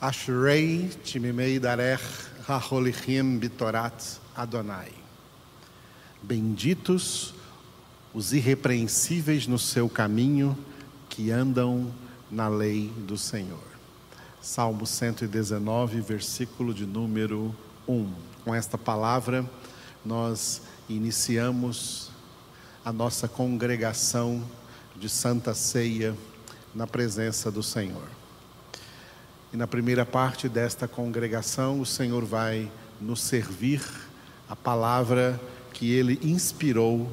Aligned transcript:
Ashrei 0.00 0.88
Timimei 1.04 1.58
Darech 1.58 2.02
Raholichim 2.46 3.36
Bitorat 3.36 4.02
Adonai. 4.34 4.90
Benditos 6.22 7.34
os 8.14 8.32
irrepreensíveis 8.32 9.46
no 9.46 9.58
seu 9.58 9.90
caminho, 9.90 10.56
que 11.06 11.30
andam 11.30 11.92
na 12.30 12.48
lei 12.48 12.90
do 13.06 13.18
Senhor. 13.18 13.62
Salmo 14.40 14.86
119, 14.86 16.00
versículo 16.00 16.72
de 16.72 16.86
número 16.86 17.54
1. 17.86 18.10
Com 18.42 18.54
esta 18.54 18.78
palavra, 18.78 19.44
nós 20.02 20.62
iniciamos 20.88 22.10
a 22.82 22.90
nossa 22.90 23.28
congregação 23.28 24.42
de 24.96 25.10
Santa 25.10 25.52
Ceia 25.52 26.16
na 26.74 26.86
presença 26.86 27.50
do 27.50 27.62
Senhor. 27.62 28.19
E 29.52 29.56
na 29.56 29.66
primeira 29.66 30.06
parte 30.06 30.48
desta 30.48 30.86
congregação, 30.86 31.80
o 31.80 31.86
Senhor 31.86 32.24
vai 32.24 32.70
nos 33.00 33.20
servir 33.20 33.82
a 34.48 34.54
palavra 34.54 35.40
que 35.72 35.92
ele 35.92 36.20
inspirou 36.22 37.10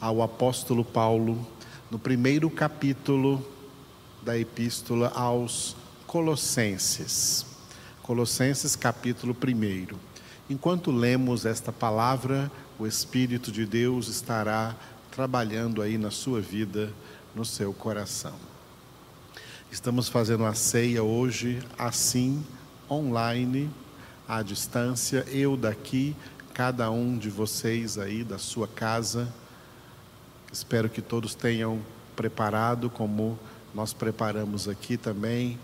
ao 0.00 0.22
apóstolo 0.22 0.84
Paulo 0.84 1.44
no 1.90 1.98
primeiro 1.98 2.48
capítulo 2.48 3.44
da 4.22 4.38
epístola 4.38 5.10
aos 5.16 5.74
Colossenses. 6.06 7.44
Colossenses, 8.02 8.76
capítulo 8.76 9.34
1. 9.34 9.96
Enquanto 10.48 10.92
lemos 10.92 11.44
esta 11.44 11.72
palavra, 11.72 12.52
o 12.78 12.86
Espírito 12.86 13.50
de 13.50 13.66
Deus 13.66 14.06
estará 14.06 14.76
trabalhando 15.10 15.82
aí 15.82 15.98
na 15.98 16.12
sua 16.12 16.40
vida, 16.40 16.92
no 17.34 17.44
seu 17.44 17.72
coração. 17.72 18.49
Estamos 19.72 20.08
fazendo 20.08 20.44
a 20.44 20.52
ceia 20.52 21.00
hoje, 21.00 21.62
assim, 21.78 22.44
online, 22.90 23.70
à 24.26 24.42
distância, 24.42 25.24
eu 25.28 25.56
daqui, 25.56 26.16
cada 26.52 26.90
um 26.90 27.16
de 27.16 27.30
vocês 27.30 27.96
aí 27.96 28.24
da 28.24 28.36
sua 28.36 28.66
casa. 28.66 29.32
Espero 30.52 30.90
que 30.90 31.00
todos 31.00 31.36
tenham 31.36 31.80
preparado, 32.16 32.90
como 32.90 33.38
nós 33.72 33.92
preparamos 33.92 34.68
aqui 34.68 34.96
também, 34.96 35.56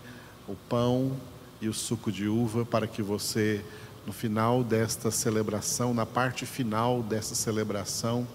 o 0.47 0.55
pão 0.69 1.11
e 1.59 1.67
o 1.67 1.73
suco 1.73 2.09
de 2.09 2.29
uva, 2.29 2.65
para 2.65 2.87
que 2.87 3.01
você, 3.01 3.61
no 4.05 4.13
final 4.13 4.63
desta 4.63 5.11
celebração, 5.11 5.93
na 5.93 6.05
parte 6.05 6.45
final 6.45 7.03
dessa 7.03 7.35
celebração, 7.35 8.25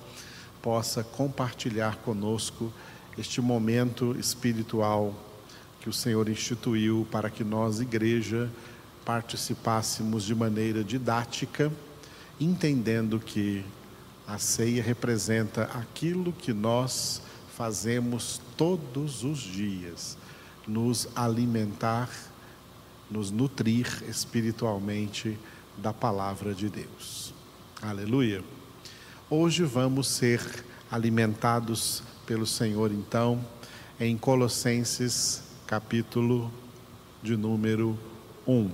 possa 0.60 1.02
compartilhar 1.02 1.96
conosco 1.96 2.70
este 3.16 3.40
momento 3.40 4.14
espiritual 4.18 5.31
que 5.82 5.88
o 5.88 5.92
Senhor 5.92 6.28
instituiu 6.28 7.04
para 7.10 7.28
que 7.28 7.42
nós, 7.42 7.80
igreja, 7.80 8.48
participássemos 9.04 10.22
de 10.22 10.32
maneira 10.32 10.84
didática, 10.84 11.72
entendendo 12.40 13.18
que 13.18 13.64
a 14.24 14.38
ceia 14.38 14.80
representa 14.80 15.64
aquilo 15.74 16.32
que 16.32 16.52
nós 16.52 17.20
fazemos 17.56 18.40
todos 18.56 19.24
os 19.24 19.40
dias, 19.40 20.16
nos 20.68 21.08
alimentar, 21.16 22.08
nos 23.10 23.32
nutrir 23.32 24.04
espiritualmente 24.08 25.36
da 25.76 25.92
palavra 25.92 26.54
de 26.54 26.68
Deus. 26.68 27.34
Aleluia. 27.82 28.44
Hoje 29.28 29.64
vamos 29.64 30.06
ser 30.06 30.64
alimentados 30.88 32.04
pelo 32.24 32.46
Senhor, 32.46 32.92
então, 32.92 33.44
em 33.98 34.16
Colossenses 34.16 35.41
capítulo 35.72 36.52
de 37.22 37.34
número 37.34 37.98
1. 38.46 38.70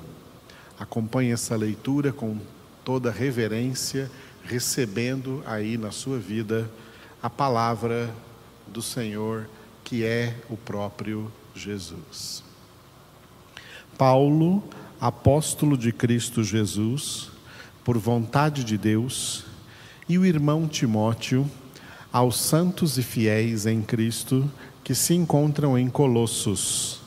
Acompanhe 0.81 1.31
essa 1.31 1.55
leitura 1.55 2.13
com 2.13 2.37
toda 2.85 3.13
reverência, 3.13 4.11
recebendo 4.43 5.41
aí 5.47 5.79
na 5.79 5.93
sua 5.93 6.19
vida 6.19 6.69
a 7.23 7.31
palavra 7.31 8.13
do 8.67 8.83
Senhor, 8.83 9.49
que 9.85 10.05
é 10.05 10.39
o 10.51 10.57
próprio 10.57 11.31
Jesus. 11.55 12.43
Paulo, 13.97 14.61
apóstolo 15.01 15.79
de 15.79 15.93
Cristo 15.93 16.43
Jesus, 16.43 17.31
por 17.85 17.97
vontade 17.97 18.65
de 18.65 18.77
Deus, 18.77 19.45
e 20.09 20.19
o 20.19 20.27
irmão 20.27 20.67
Timóteo, 20.67 21.49
aos 22.13 22.41
santos 22.41 22.99
e 22.99 23.05
fiéis 23.05 23.67
em 23.67 23.83
Cristo 23.83 24.51
que 24.89 24.95
se 24.95 25.13
encontram 25.13 25.79
em 25.79 25.91
Colossos. 25.91 27.01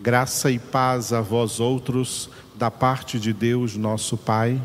Graça 0.00 0.50
e 0.50 0.58
paz 0.58 1.12
a 1.12 1.20
vós 1.20 1.60
outros, 1.60 2.28
da 2.56 2.72
parte 2.72 3.20
de 3.20 3.32
Deus, 3.32 3.76
nosso 3.76 4.16
Pai. 4.16 4.60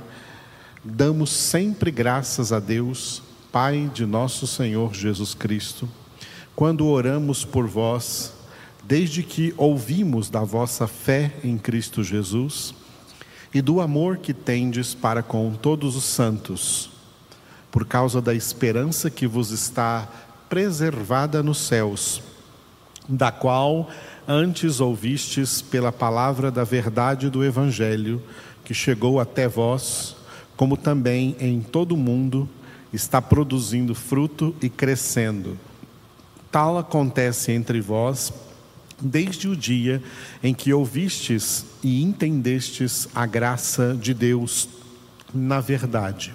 Damos 0.84 1.30
sempre 1.30 1.92
graças 1.92 2.52
a 2.52 2.60
Deus, 2.60 3.22
Pai 3.52 3.92
de 3.94 4.04
nosso 4.04 4.48
Senhor 4.48 4.96
Jesus 4.96 5.36
Cristo, 5.36 5.88
quando 6.56 6.88
oramos 6.88 7.46
por 7.46 7.68
vós, 7.68 8.34
desde 8.84 9.22
que 9.22 9.54
ouvimos 9.58 10.32
da 10.32 10.40
vossa 10.44 10.88
fé 10.88 11.36
em 11.44 11.60
Cristo 11.60 12.04
Jesus 12.04 12.74
e 13.54 13.62
do 13.62 13.80
amor 13.80 14.18
que 14.18 14.34
tendes 14.34 14.96
para 14.96 15.22
com 15.22 15.54
todos 15.54 15.96
os 15.96 16.06
santos, 16.06 16.90
por 17.70 17.86
causa 17.86 18.20
da 18.20 18.34
esperança 18.34 19.12
que 19.12 19.28
vos 19.28 19.52
está 19.52 20.10
preservada 20.50 21.44
nos 21.44 21.60
céus 21.60 22.24
da 23.08 23.32
qual 23.32 23.90
antes 24.28 24.80
ouvistes 24.80 25.62
pela 25.62 25.92
palavra 25.92 26.50
da 26.52 26.64
verdade 26.64 27.30
do 27.30 27.44
Evangelho, 27.44 28.22
que 28.64 28.74
chegou 28.74 29.20
até 29.20 29.48
vós, 29.48 30.16
como 30.58 30.76
também 30.76 31.36
em 31.40 31.62
todo 31.62 31.94
o 31.94 31.98
mundo 31.98 32.50
está 32.92 33.22
produzindo 33.22 33.94
fruto 33.94 34.56
e 34.62 34.70
crescendo. 34.70 35.58
Tal 36.52 36.78
acontece 36.78 37.52
entre 37.52 37.82
vós 37.82 38.34
desde 39.00 39.48
o 39.50 39.56
dia 39.56 40.02
em 40.42 40.54
que 40.54 40.74
ouvistes 40.74 41.66
e 41.84 42.02
entendestes 42.02 43.10
a 43.14 43.26
graça 43.26 43.94
de 43.94 44.14
Deus 44.14 44.70
na 45.34 45.60
verdade 45.60 46.34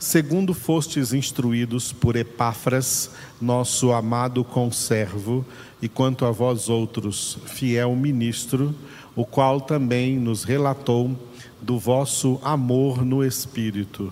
segundo 0.00 0.54
fostes 0.54 1.12
instruídos 1.12 1.92
por 1.92 2.16
Epáfras, 2.16 3.10
nosso 3.38 3.92
amado 3.92 4.42
conservo, 4.42 5.44
e 5.82 5.90
quanto 5.90 6.24
a 6.24 6.30
vós 6.30 6.70
outros, 6.70 7.36
fiel 7.44 7.94
ministro, 7.94 8.74
o 9.14 9.26
qual 9.26 9.60
também 9.60 10.16
nos 10.16 10.42
relatou 10.42 11.14
do 11.60 11.78
vosso 11.78 12.40
amor 12.42 13.04
no 13.04 13.22
Espírito. 13.22 14.10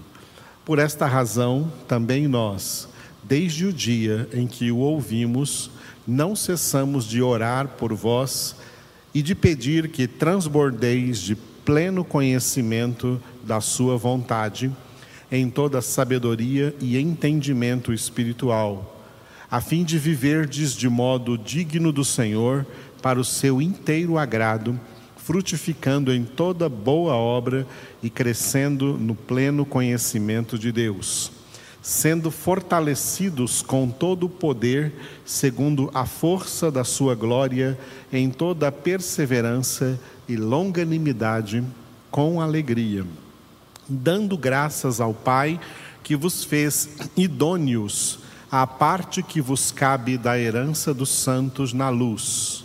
Por 0.63 0.79
esta 0.79 1.07
razão, 1.07 1.73
também 1.89 2.29
nós, 2.29 2.87
desde 3.25 3.65
o 3.65 3.73
dia 3.73 4.29
em 4.35 4.47
que 4.47 4.71
o 4.71 4.77
ouvimos, 4.77 5.71
não 6.07 6.37
cessamos 6.37 7.07
de 7.07 7.23
orar 7.23 7.67
por 7.67 7.95
vós 7.95 8.55
e 9.15 9.23
de 9.23 9.35
pedir 9.35 9.89
que 9.89 10.07
transbordeis 10.07 11.19
de 11.19 11.35
pleno 11.35 12.05
conhecimento 12.05 13.19
da 13.43 13.63
Sua 13.63 13.97
vontade 13.97 14.71
em 15.31 15.51
toda 15.51 15.83
sabedoria 15.83 16.75
e 16.81 16.99
entendimento 16.99 17.93
espiritual, 17.93 18.97
a 19.51 19.61
fim 19.61 19.85
de 19.85 19.99
viverdes 19.99 20.75
de 20.75 20.89
modo 20.89 21.37
digno 21.37 21.93
do 21.93 22.05
Senhor, 22.05 22.67
para 23.03 23.21
o 23.21 23.25
seu 23.25 23.63
inteiro 23.63 24.19
agrado, 24.19 24.79
frutificando 25.17 26.13
em 26.13 26.25
toda 26.25 26.69
boa 26.69 27.15
obra 27.15 27.67
e 28.03 28.11
crescendo 28.11 28.95
no 28.99 29.15
pleno 29.15 29.65
conhecimento 29.65 30.59
de 30.59 30.73
Deus, 30.73 31.31
sendo 31.83 32.31
fortalecidos 32.31 33.63
com 33.63 33.89
todo 33.89 34.25
o 34.25 34.29
poder, 34.29 34.93
segundo 35.25 35.91
a 35.95 36.07
força 36.07 36.71
da 36.71 36.83
sua 36.83 37.15
glória, 37.15 37.79
em 38.13 38.31
toda 38.31 38.73
perseverança 38.73 40.01
e 40.29 40.37
longanimidade, 40.37 41.63
com 42.11 42.41
alegria 42.41 43.05
dando 43.89 44.37
graças 44.37 45.01
ao 45.01 45.15
Pai 45.15 45.59
que 46.05 46.15
vos 46.15 46.45
fez 46.45 46.89
idôneos 47.17 48.19
à 48.51 48.67
parte 48.67 49.23
que 49.23 49.41
vos 49.41 49.71
cabe 49.71 50.17
da 50.17 50.39
herança 50.39 50.95
dos 50.95 51.11
santos 51.11 51.73
na 51.73 51.89
luz. 51.89 52.65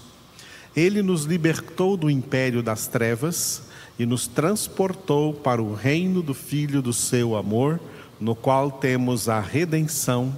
Ele 0.76 1.02
nos 1.02 1.26
libertou 1.26 1.96
do 1.96 2.10
império 2.10 2.64
das 2.64 2.88
trevas 2.88 3.64
e 4.00 4.06
nos 4.06 4.28
transportou 4.28 5.34
para 5.34 5.62
o 5.62 5.74
reino 5.74 6.22
do 6.22 6.34
Filho 6.34 6.82
do 6.82 6.94
seu 6.94 7.36
amor, 7.36 7.80
no 8.20 8.34
qual 8.36 8.72
temos 8.72 9.30
a 9.30 9.40
redenção, 9.40 10.34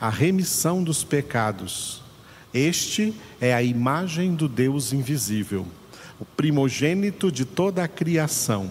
a 0.00 0.10
remissão 0.10 0.82
dos 0.82 1.04
pecados. 1.04 2.02
Este 2.52 3.14
é 3.40 3.54
a 3.54 3.62
imagem 3.62 4.34
do 4.34 4.48
Deus 4.48 4.92
invisível, 4.92 5.66
o 6.18 6.24
primogênito 6.24 7.30
de 7.30 7.44
toda 7.44 7.84
a 7.84 7.88
criação 7.88 8.70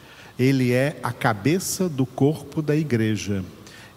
Ele 0.41 0.71
é 0.71 0.99
a 1.03 1.13
cabeça 1.13 1.87
do 1.87 2.03
corpo 2.03 2.63
da 2.63 2.75
igreja. 2.75 3.45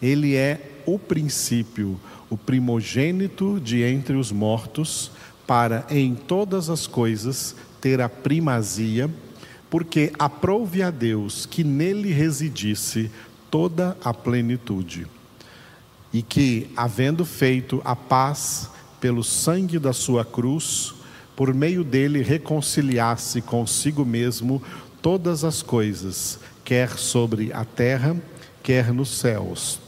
Ele 0.02 0.36
é 0.36 0.60
o 0.84 0.98
princípio, 0.98 1.98
o 2.28 2.36
primogênito 2.36 3.58
de 3.58 3.82
entre 3.82 4.14
os 4.14 4.30
mortos, 4.30 5.10
para 5.46 5.86
em 5.88 6.14
todas 6.14 6.68
as 6.68 6.86
coisas 6.86 7.56
ter 7.80 7.98
a 7.98 8.10
primazia, 8.10 9.08
porque 9.70 10.12
aprouve 10.18 10.82
a 10.82 10.90
Deus 10.90 11.46
que 11.46 11.64
nele 11.64 12.12
residisse 12.12 13.10
toda 13.50 13.96
a 14.04 14.12
plenitude. 14.12 15.06
E 16.12 16.20
que, 16.20 16.70
havendo 16.76 17.24
feito 17.24 17.80
a 17.86 17.96
paz 17.96 18.68
pelo 19.00 19.24
sangue 19.24 19.78
da 19.78 19.94
sua 19.94 20.26
cruz, 20.26 20.94
por 21.34 21.54
meio 21.54 21.82
dele 21.82 22.22
reconciliasse 22.22 23.40
consigo 23.40 24.04
mesmo 24.04 24.62
todas 25.04 25.44
as 25.44 25.60
coisas, 25.60 26.38
quer 26.64 26.96
sobre 26.96 27.52
a 27.52 27.62
terra, 27.62 28.16
quer 28.62 28.90
nos 28.90 29.18
céus. 29.18 29.78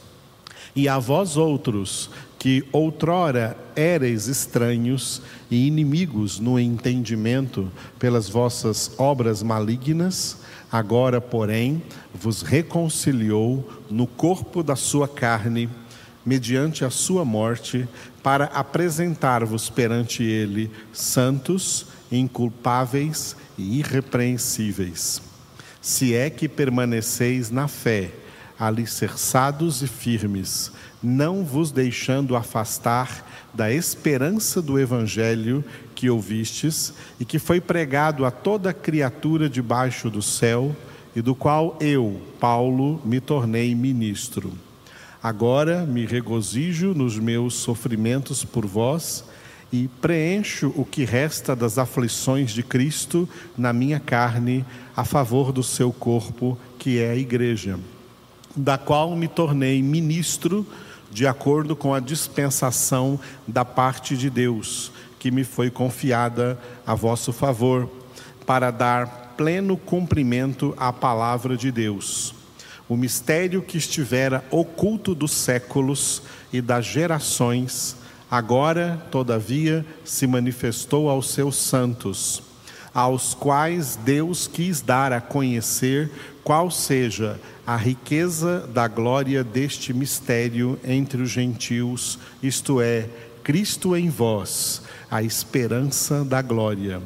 E 0.75 0.87
a 0.87 0.99
vós 0.99 1.37
outros, 1.37 2.11
que 2.37 2.63
outrora 2.71 3.57
éreis 3.75 4.27
estranhos 4.27 5.23
e 5.49 5.65
inimigos 5.65 6.39
no 6.39 6.59
entendimento 6.59 7.67
pelas 7.97 8.29
vossas 8.29 8.91
obras 8.95 9.41
malignas, 9.41 10.37
agora, 10.71 11.19
porém, 11.19 11.81
vos 12.13 12.43
reconciliou 12.43 13.67
no 13.89 14.05
corpo 14.05 14.61
da 14.61 14.75
sua 14.75 15.07
carne, 15.07 15.67
mediante 16.23 16.85
a 16.85 16.91
sua 16.91 17.25
morte, 17.25 17.89
para 18.21 18.45
apresentar-vos 18.45 19.67
perante 19.67 20.21
ele 20.21 20.69
santos, 20.93 21.87
inculpáveis 22.11 23.35
e 23.57 23.79
irrepreensíveis. 23.79 25.21
Se 25.81 26.13
é 26.13 26.29
que 26.29 26.47
permaneceis 26.47 27.49
na 27.49 27.67
fé, 27.67 28.11
alicerçados 28.59 29.81
e 29.81 29.87
firmes, 29.87 30.71
não 31.01 31.43
vos 31.45 31.71
deixando 31.71 32.35
afastar 32.35 33.25
da 33.53 33.71
esperança 33.71 34.61
do 34.61 34.79
evangelho 34.79 35.63
que 35.95 36.09
ouvistes 36.09 36.93
e 37.19 37.25
que 37.25 37.39
foi 37.39 37.61
pregado 37.61 38.25
a 38.25 38.31
toda 38.31 38.73
criatura 38.73 39.49
debaixo 39.49 40.09
do 40.09 40.21
céu, 40.21 40.75
e 41.15 41.21
do 41.21 41.33
qual 41.33 41.75
eu, 41.81 42.21
Paulo, 42.39 43.01
me 43.03 43.19
tornei 43.19 43.73
ministro. 43.73 44.53
Agora 45.21 45.83
me 45.83 46.05
regozijo 46.05 46.93
nos 46.93 47.17
meus 47.17 47.55
sofrimentos 47.55 48.45
por 48.45 48.67
vós 48.67 49.25
e 49.71 49.87
preencho 50.01 50.71
o 50.75 50.85
que 50.85 51.03
resta 51.03 51.55
das 51.55 51.77
aflições 51.77 52.51
de 52.51 52.63
Cristo 52.63 53.27
na 53.57 53.73
minha 53.73 53.99
carne 53.99 54.65
a 54.95 55.03
favor 55.03 55.51
do 55.51 55.63
seu 55.63 55.91
corpo, 55.91 56.57
que 56.79 56.99
é 56.99 57.11
a 57.11 57.15
igreja, 57.15 57.79
da 58.55 58.77
qual 58.77 59.15
me 59.15 59.27
tornei 59.27 59.81
ministro 59.81 60.65
de 61.11 61.27
acordo 61.27 61.75
com 61.75 61.93
a 61.93 61.99
dispensação 61.99 63.19
da 63.47 63.65
parte 63.65 64.15
de 64.15 64.29
Deus, 64.29 64.91
que 65.19 65.31
me 65.31 65.43
foi 65.43 65.69
confiada 65.69 66.59
a 66.85 66.93
vosso 66.95 67.33
favor, 67.33 67.89
para 68.45 68.71
dar 68.71 69.33
pleno 69.37 69.77
cumprimento 69.77 70.73
à 70.77 70.91
palavra 70.91 71.55
de 71.57 71.71
Deus. 71.71 72.33
O 72.89 72.95
mistério 72.95 73.61
que 73.61 73.77
estivera 73.77 74.43
oculto 74.49 75.13
dos 75.13 75.31
séculos 75.31 76.21
e 76.53 76.61
das 76.61 76.85
gerações, 76.85 77.97
Agora, 78.29 79.01
todavia, 79.09 79.85
se 80.03 80.27
manifestou 80.27 81.09
aos 81.09 81.29
seus 81.29 81.55
santos, 81.55 82.43
aos 82.93 83.33
quais 83.33 83.95
Deus 83.95 84.47
quis 84.47 84.81
dar 84.81 85.13
a 85.13 85.21
conhecer 85.21 86.11
qual 86.43 86.69
seja 86.69 87.39
a 87.65 87.75
riqueza 87.77 88.67
da 88.73 88.87
glória 88.87 89.43
deste 89.43 89.93
mistério 89.93 90.79
entre 90.83 91.21
os 91.21 91.29
gentios, 91.29 92.19
isto 92.41 92.81
é, 92.81 93.07
Cristo 93.43 93.95
em 93.95 94.09
vós, 94.09 94.81
a 95.09 95.23
esperança 95.23 96.25
da 96.25 96.41
glória, 96.41 97.01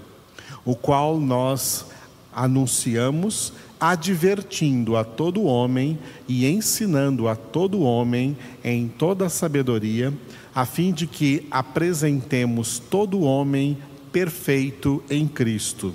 o 0.66 0.76
qual 0.76 1.20
nós 1.20 1.86
anunciamos, 2.34 3.54
advertindo 3.80 4.96
a 4.96 5.04
todo 5.04 5.44
homem 5.44 5.98
e 6.28 6.48
ensinando 6.48 7.28
a 7.28 7.36
todo 7.36 7.82
homem 7.82 8.38
em 8.64 8.88
toda 8.88 9.26
a 9.26 9.30
sabedoria, 9.30 10.14
a 10.54 10.66
fim 10.66 10.92
de 10.92 11.08
que 11.08 11.48
apresentemos 11.50 12.80
todo 12.80 13.22
homem 13.22 13.78
perfeito 14.12 15.02
em 15.10 15.26
Cristo. 15.28 15.94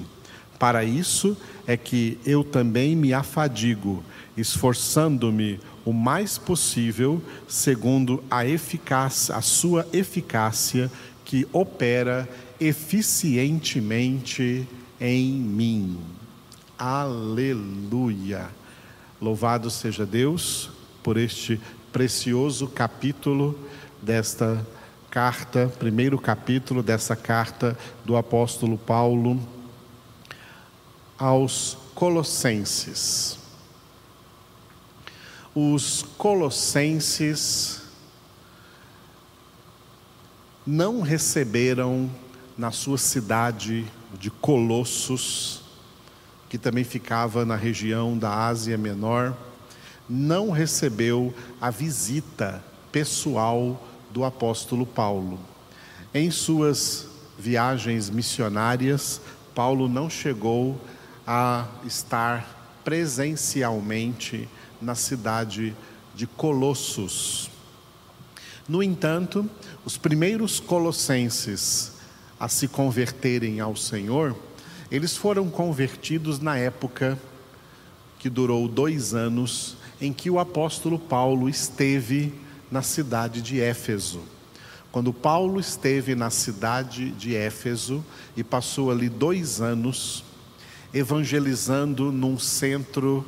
Para 0.58 0.84
isso 0.84 1.36
é 1.66 1.76
que 1.76 2.18
eu 2.24 2.42
também 2.42 2.96
me 2.96 3.12
afadigo, 3.12 4.02
esforçando-me 4.36 5.60
o 5.84 5.92
mais 5.92 6.38
possível, 6.38 7.20
segundo 7.46 8.24
a 8.30 8.46
eficácia, 8.46 9.36
a 9.36 9.42
sua 9.42 9.86
eficácia 9.92 10.90
que 11.24 11.46
opera 11.52 12.28
eficientemente 12.58 14.66
em 15.00 15.32
mim. 15.32 15.98
Aleluia. 16.78 18.48
Louvado 19.20 19.70
seja 19.70 20.06
Deus 20.06 20.70
por 21.02 21.16
este 21.16 21.60
precioso 21.92 22.66
capítulo 22.66 23.58
desta 24.06 24.64
carta, 25.10 25.66
primeiro 25.80 26.16
capítulo 26.16 26.80
dessa 26.80 27.16
carta 27.16 27.76
do 28.04 28.16
apóstolo 28.16 28.78
Paulo 28.78 29.36
aos 31.18 31.76
Colossenses. 31.92 33.36
Os 35.52 36.04
Colossenses 36.16 37.82
não 40.64 41.00
receberam 41.00 42.08
na 42.56 42.70
sua 42.70 42.98
cidade 42.98 43.84
de 44.16 44.30
Colossos, 44.30 45.62
que 46.48 46.56
também 46.56 46.84
ficava 46.84 47.44
na 47.44 47.56
região 47.56 48.16
da 48.16 48.46
Ásia 48.46 48.78
Menor, 48.78 49.36
não 50.08 50.52
recebeu 50.52 51.34
a 51.60 51.70
visita 51.70 52.62
pessoal 52.92 53.82
do 54.16 54.24
apóstolo 54.24 54.86
Paulo. 54.86 55.38
Em 56.14 56.30
suas 56.30 57.06
viagens 57.38 58.08
missionárias, 58.08 59.20
Paulo 59.54 59.90
não 59.90 60.08
chegou 60.08 60.80
a 61.26 61.66
estar 61.84 62.80
presencialmente 62.82 64.48
na 64.80 64.94
cidade 64.94 65.76
de 66.14 66.26
Colossos. 66.26 67.50
No 68.66 68.82
entanto, 68.82 69.46
os 69.84 69.98
primeiros 69.98 70.60
colossenses 70.60 71.92
a 72.40 72.48
se 72.48 72.68
converterem 72.68 73.60
ao 73.60 73.76
Senhor, 73.76 74.34
eles 74.90 75.14
foram 75.14 75.50
convertidos 75.50 76.38
na 76.40 76.56
época 76.56 77.18
que 78.18 78.30
durou 78.30 78.66
dois 78.66 79.12
anos, 79.12 79.76
em 80.00 80.10
que 80.10 80.30
o 80.30 80.38
apóstolo 80.38 80.98
Paulo 80.98 81.50
esteve 81.50 82.45
na 82.70 82.82
cidade 82.82 83.40
de 83.40 83.60
Éfeso. 83.60 84.20
Quando 84.90 85.12
Paulo 85.12 85.60
esteve 85.60 86.14
na 86.14 86.30
cidade 86.30 87.10
de 87.10 87.34
Éfeso 87.34 88.04
e 88.36 88.42
passou 88.42 88.90
ali 88.90 89.08
dois 89.08 89.60
anos 89.60 90.24
evangelizando 90.92 92.10
num 92.10 92.38
centro 92.38 93.26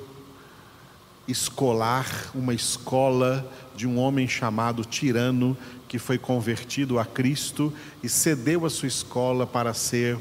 escolar, 1.27 2.31
uma 2.35 2.55
escola 2.55 3.47
de 3.77 3.87
um 3.87 3.99
homem 3.99 4.27
chamado 4.27 4.85
Tirano, 4.85 5.57
que 5.87 5.99
foi 5.99 6.17
convertido 6.17 6.99
a 6.99 7.05
Cristo 7.05 7.73
e 8.03 8.09
cedeu 8.09 8.65
a 8.65 8.71
sua 8.71 8.89
escola 8.89 9.47
para 9.47 9.75
ser 9.75 10.19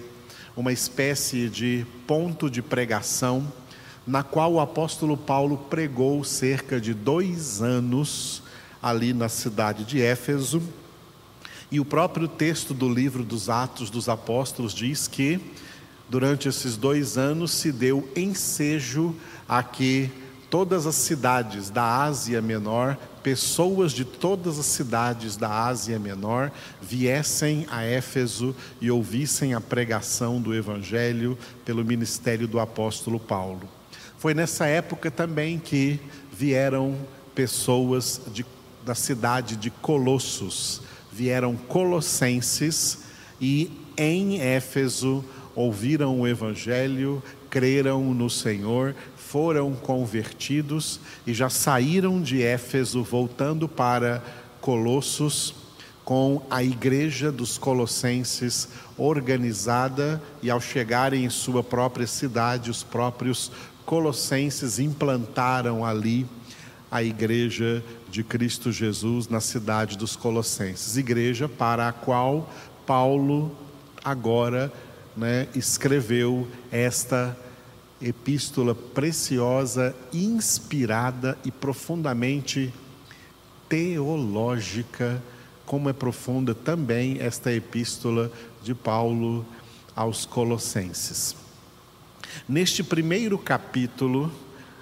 uma 0.55 0.73
espécie 0.73 1.47
de 1.47 1.85
ponto 2.05 2.49
de 2.49 2.61
pregação, 2.61 3.51
na 4.05 4.23
qual 4.23 4.53
o 4.53 4.59
apóstolo 4.59 5.15
Paulo 5.15 5.57
pregou 5.69 6.23
cerca 6.23 6.81
de 6.81 6.93
dois 6.93 7.61
anos 7.61 8.43
ali 8.89 9.13
na 9.13 9.29
cidade 9.29 9.83
de 9.83 10.01
Éfeso. 10.01 10.61
E 11.71 11.79
o 11.79 11.85
próprio 11.85 12.27
texto 12.27 12.73
do 12.73 12.87
livro 12.87 13.23
dos 13.23 13.49
Atos 13.49 13.89
dos 13.89 14.07
Apóstolos 14.07 14.73
diz 14.73 15.07
que, 15.07 15.39
durante 16.09 16.47
esses 16.47 16.77
dois 16.77 17.17
anos, 17.17 17.51
se 17.51 17.71
deu 17.71 18.09
ensejo 18.15 19.13
a 19.47 19.61
que 19.61 20.09
todas 20.49 20.85
as 20.85 20.95
cidades 20.95 21.69
da 21.69 22.03
Ásia 22.03 22.41
Menor, 22.41 22.97
pessoas 23.21 23.91
de 23.91 24.05
todas 24.05 24.57
as 24.57 24.65
cidades 24.65 25.35
da 25.35 25.65
Ásia 25.65 25.99
Menor, 25.99 26.51
viessem 26.81 27.65
a 27.69 27.83
Éfeso 27.83 28.55
e 28.79 28.89
ouvissem 28.89 29.53
a 29.53 29.59
pregação 29.59 30.41
do 30.41 30.55
Evangelho 30.55 31.37
pelo 31.65 31.83
ministério 31.83 32.47
do 32.47 32.59
apóstolo 32.59 33.19
Paulo. 33.19 33.67
Foi 34.17 34.33
nessa 34.33 34.65
época 34.65 35.11
também 35.11 35.59
que 35.59 35.99
vieram 36.31 36.95
pessoas 37.35 38.21
de, 38.33 38.45
da 38.87 38.95
cidade 38.95 39.57
de 39.57 39.69
Colossos, 39.69 40.81
vieram 41.11 41.57
colossenses 41.57 42.99
e 43.39 43.69
em 43.97 44.39
Éfeso 44.39 45.25
ouviram 45.53 46.21
o 46.21 46.27
Evangelho, 46.27 47.21
creram 47.49 48.13
no 48.13 48.29
Senhor, 48.29 48.95
foram 49.17 49.73
convertidos 49.73 51.01
e 51.25 51.33
já 51.33 51.49
saíram 51.49 52.21
de 52.21 52.41
Éfeso, 52.41 53.03
voltando 53.03 53.67
para 53.67 54.23
Colossos, 54.61 55.53
com 56.05 56.41
a 56.49 56.63
igreja 56.63 57.29
dos 57.29 57.57
Colossenses 57.57 58.69
organizada, 58.97 60.21
e 60.41 60.49
ao 60.49 60.61
chegarem 60.61 61.25
em 61.25 61.29
sua 61.29 61.61
própria 61.61 62.07
cidade, 62.07 62.71
os 62.71 62.83
próprios 62.83 63.51
Colossenses 63.85 64.79
implantaram 64.79 65.83
ali 65.83 66.25
a 66.89 67.03
igreja 67.03 67.83
de 68.17 68.23
Cristo 68.23 68.71
Jesus 68.71 69.27
na 69.27 69.39
cidade 69.39 69.95
dos 69.95 70.15
Colossenses, 70.15 70.97
igreja 70.97 71.47
para 71.47 71.87
a 71.87 71.93
qual 71.93 72.51
Paulo 72.83 73.55
agora 74.03 74.73
né, 75.15 75.47
escreveu 75.53 76.47
esta 76.71 77.37
epístola 78.01 78.73
preciosa, 78.73 79.95
inspirada 80.11 81.37
e 81.45 81.51
profundamente 81.51 82.73
teológica, 83.69 85.21
como 85.63 85.87
é 85.87 85.93
profunda 85.93 86.55
também 86.55 87.19
esta 87.19 87.53
epístola 87.53 88.31
de 88.63 88.73
Paulo 88.73 89.45
aos 89.95 90.25
Colossenses. 90.25 91.35
Neste 92.49 92.83
primeiro 92.83 93.37
capítulo, 93.37 94.31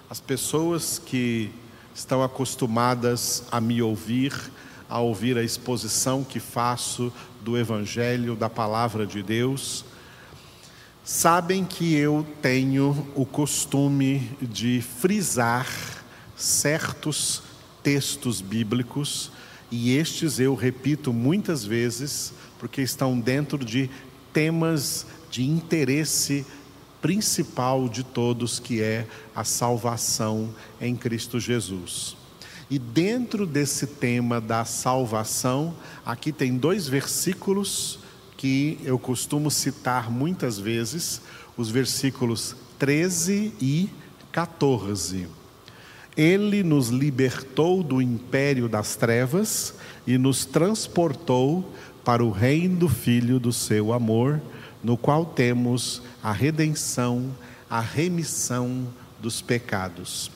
as 0.10 0.22
pessoas 0.22 0.98
que 0.98 1.52
estão 1.96 2.22
acostumadas 2.22 3.44
a 3.50 3.62
me 3.62 3.82
ouvir, 3.82 4.34
a 4.90 5.00
ouvir 5.00 5.38
a 5.38 5.44
exposição 5.44 6.26
que 6.26 6.42
faço 6.42 7.12
do 7.42 7.58
Evangelho, 7.58 8.36
da 8.36 8.50
palavra 8.50 9.08
de 9.08 9.24
Deus, 9.24 9.86
sabem 11.06 11.64
que 11.64 11.96
eu 11.96 12.28
tenho 12.42 13.08
o 13.16 13.26
costume 13.26 14.30
de 14.42 14.82
frisar 14.82 15.68
certos 16.36 17.42
textos 17.82 18.42
bíblicos, 18.42 19.32
e 19.72 19.96
estes 19.96 20.40
eu 20.40 20.54
repito 20.54 21.14
muitas 21.14 21.64
vezes, 21.64 22.34
porque 22.60 22.82
estão 22.82 23.20
dentro 23.20 23.64
de 23.64 23.90
temas 24.34 25.06
de 25.32 25.44
interesse 25.44 26.46
principal 27.02 27.88
de 27.88 28.04
todos, 28.04 28.60
que 28.60 28.82
é 28.82 29.08
a 29.36 29.44
salvação 29.44 30.50
em 30.80 30.96
Cristo 30.96 31.40
Jesus. 31.40 32.16
E 32.70 32.80
dentro 32.80 33.46
desse 33.46 33.86
tema 33.86 34.42
da 34.42 34.66
salvação, 34.66 35.76
aqui 36.06 36.32
tem 36.32 36.58
dois 36.58 36.88
versículos 36.88 38.00
que 38.38 38.80
eu 38.84 38.98
costumo 38.98 39.52
citar 39.52 40.12
muitas 40.12 40.58
vezes, 40.58 41.22
os 41.56 41.70
versículos 41.70 42.56
13 42.80 43.54
e 43.62 43.90
14. 44.32 45.28
Ele 46.18 46.64
nos 46.64 46.90
libertou 46.90 47.84
do 47.84 48.02
império 48.02 48.68
das 48.68 48.96
trevas 48.96 49.76
e 50.08 50.18
nos 50.18 50.46
transportou 50.46 51.72
para 52.04 52.24
o 52.24 52.32
reino 52.32 52.78
do 52.78 52.90
Filho 52.90 53.40
do 53.40 53.52
seu 53.52 53.92
amor, 53.92 54.42
no 54.86 54.96
qual 54.96 55.26
temos 55.26 56.00
a 56.22 56.32
redenção, 56.32 57.36
a 57.68 57.80
remissão 57.80 58.88
dos 59.20 59.42
pecados. 59.42 60.30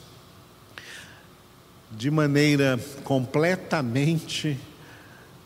De 1.88 2.10
maneira 2.10 2.76
completamente 3.04 4.58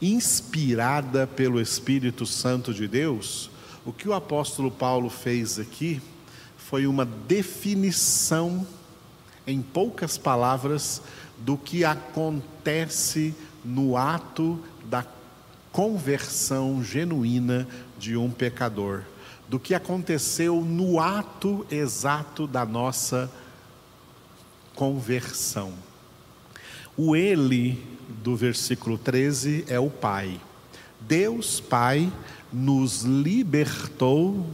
inspirada 0.01 1.27
pelo 1.27 1.61
Espírito 1.61 2.25
Santo 2.25 2.73
de 2.73 2.89
Deus, 2.89 3.51
o 3.85 3.93
que 3.93 4.09
o 4.09 4.15
apóstolo 4.15 4.71
Paulo 4.71 5.11
fez 5.11 5.59
aqui 5.59 6.01
foi 6.57 6.87
uma 6.87 7.05
definição, 7.05 8.67
em 9.47 9.61
poucas 9.61 10.17
palavras, 10.17 11.03
do 11.37 11.59
que 11.59 11.85
acontece 11.85 13.35
no 13.63 13.99
ato 13.99 14.59
da 14.87 15.05
conversão 15.71 16.83
genuína 16.83 17.69
de 18.05 18.19
um 18.19 18.31
pecador, 18.31 19.03
do 19.49 19.59
que 19.59 19.75
aconteceu 19.75 20.61
no 20.61 21.01
ato 21.01 21.67
exato 21.71 22.47
da 22.47 22.67
nossa 22.67 23.33
conversão. 24.75 25.73
O 26.99 27.17
ele 27.17 27.83
do 28.23 28.37
versículo 28.37 28.99
13 28.99 29.65
é 29.69 29.81
o 29.81 29.89
Pai. 29.89 30.39
Deus 31.01 31.61
Pai 31.61 32.13
nos 32.53 33.05
libertou 33.05 34.47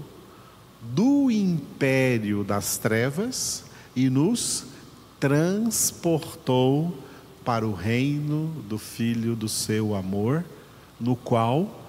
do 0.81 1.29
império 1.29 2.45
das 2.45 2.79
trevas 2.79 3.65
e 3.97 4.09
nos 4.09 4.65
transportou 5.19 6.97
para 7.45 7.67
o 7.67 7.75
reino 7.75 8.47
do 8.69 8.79
Filho 8.79 9.35
do 9.35 9.49
seu 9.49 9.97
amor, 9.97 10.45
no 11.01 11.17
qual, 11.17 11.80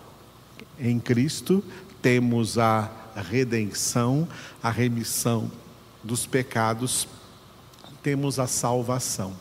em 0.82 1.00
Cristo, 1.00 1.64
temos 2.02 2.58
a 2.58 2.90
redenção, 3.16 4.28
a 4.62 4.72
remissão 4.72 5.52
dos 6.04 6.26
pecados, 6.26 7.08
temos 8.02 8.40
a 8.40 8.48
salvação. 8.48 9.34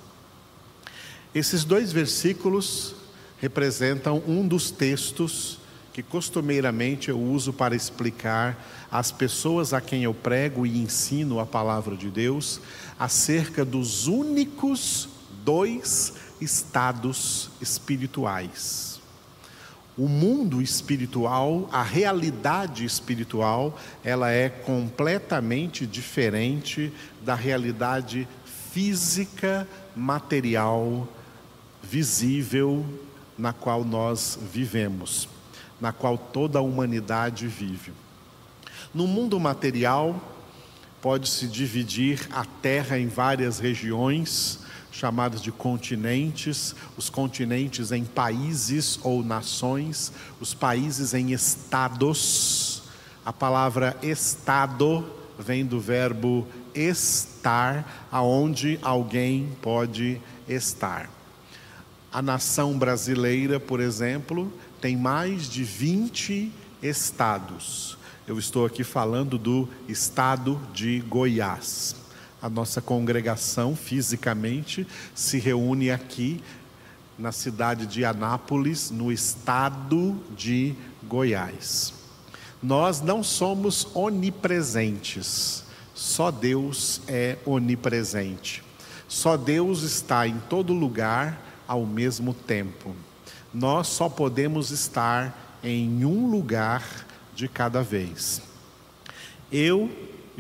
Esses 1.35 1.65
dois 1.65 1.93
versículos 1.93 2.95
representam 3.39 4.23
um 4.27 4.47
dos 4.47 4.71
textos 4.71 5.59
que 5.93 6.03
costumeiramente 6.03 7.09
eu 7.09 7.21
uso 7.21 7.53
para 7.53 7.75
explicar 7.75 8.87
às 8.91 9.11
pessoas 9.11 9.73
a 9.73 9.81
quem 9.81 10.05
eu 10.05 10.15
prego 10.15 10.67
e 10.67 10.79
ensino 10.79 11.41
a 11.41 11.47
palavra 11.47 11.97
de 11.97 12.11
Deus 12.11 12.61
acerca 12.99 13.65
dos 13.65 14.07
únicos 14.07 15.09
dois 15.45 16.15
estados 16.41 17.51
espirituais. 17.61 18.90
O 19.99 20.09
mundo 20.09 20.63
espiritual, 20.63 21.69
a 21.73 21.83
realidade 21.83 22.85
espiritual, 22.85 23.79
ela 24.05 24.31
é 24.31 24.49
completamente 24.49 25.87
diferente 25.87 26.93
da 27.23 27.35
realidade 27.35 28.27
física, 28.73 29.67
material 29.95 31.09
visível 31.83 32.85
na 33.37 33.53
qual 33.53 33.85
nós 33.85 34.39
vivemos, 34.53 35.29
na 35.81 35.93
qual 35.93 36.17
toda 36.17 36.59
a 36.59 36.63
humanidade 36.63 37.47
vive. 37.47 37.93
No 38.95 39.07
mundo 39.07 39.41
material, 39.41 40.21
pode-se 41.01 41.47
dividir 41.47 42.29
a 42.33 42.45
Terra 42.45 42.99
em 42.99 43.09
várias 43.09 43.59
regiões, 43.59 44.60
chamadas 44.91 45.41
de 45.41 45.53
continentes, 45.53 46.75
os 46.97 47.09
continentes 47.09 47.93
em 47.93 48.05
países 48.05 48.99
ou 49.03 49.23
nações, 49.23 50.13
os 50.41 50.55
países 50.55 51.15
em 51.15 51.33
estados. 51.33 52.83
A 53.25 53.33
palavra 53.33 53.97
estado 54.03 55.05
vem 55.39 55.65
do 55.65 55.81
verbo 55.81 56.47
estar, 56.75 58.09
aonde 58.11 58.79
alguém 58.83 59.49
pode 59.63 60.21
estar. 60.49 61.11
A 62.13 62.21
nação 62.21 62.77
brasileira, 62.77 63.61
por 63.61 63.81
exemplo, 63.81 64.53
tem 64.81 64.97
mais 64.97 65.49
de 65.49 65.63
20 65.63 66.51
estados. 66.83 67.97
Eu 68.27 68.39
estou 68.39 68.65
aqui 68.65 68.85
falando 68.85 69.39
do 69.39 69.69
estado 69.89 70.61
de 70.73 71.01
Goiás. 71.01 72.00
A 72.43 72.49
nossa 72.49 72.81
congregação 72.81 73.77
fisicamente 73.77 74.87
se 75.15 75.39
reúne 75.39 75.91
aqui 75.91 76.43
na 77.19 77.33
cidade 77.33 77.87
de 77.87 78.05
Anápolis, 78.05 78.91
no 78.91 79.13
estado 79.13 80.19
de 80.35 80.75
Goiás. 81.03 81.93
Nós 82.63 83.01
não 83.01 83.23
somos 83.23 83.89
onipresentes, 83.95 85.65
só 85.95 86.31
Deus 86.31 87.03
é 87.07 87.37
onipresente. 87.45 88.63
Só 89.07 89.37
Deus 89.37 89.83
está 89.83 90.27
em 90.27 90.39
todo 90.49 90.73
lugar 90.73 91.63
ao 91.67 91.85
mesmo 91.85 92.33
tempo. 92.33 92.95
Nós 93.53 93.89
só 93.89 94.09
podemos 94.09 94.71
estar 94.71 95.59
em 95.65 96.05
um 96.05 96.31
lugar 96.31 97.07
de 97.35 97.49
cada 97.49 97.83
vez. 97.83 98.41
Eu 99.51 99.91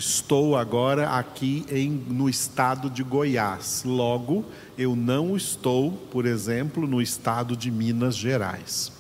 estou 0.00 0.56
agora 0.56 1.10
aqui 1.10 1.66
em, 1.70 1.90
no 1.90 2.26
estado 2.26 2.88
de 2.88 3.02
Goiás, 3.02 3.82
logo, 3.84 4.46
eu 4.78 4.96
não 4.96 5.36
estou, 5.36 5.92
por 6.10 6.24
exemplo, 6.24 6.86
no 6.86 7.02
estado 7.02 7.54
de 7.54 7.70
Minas 7.70 8.16
Gerais. 8.16 8.90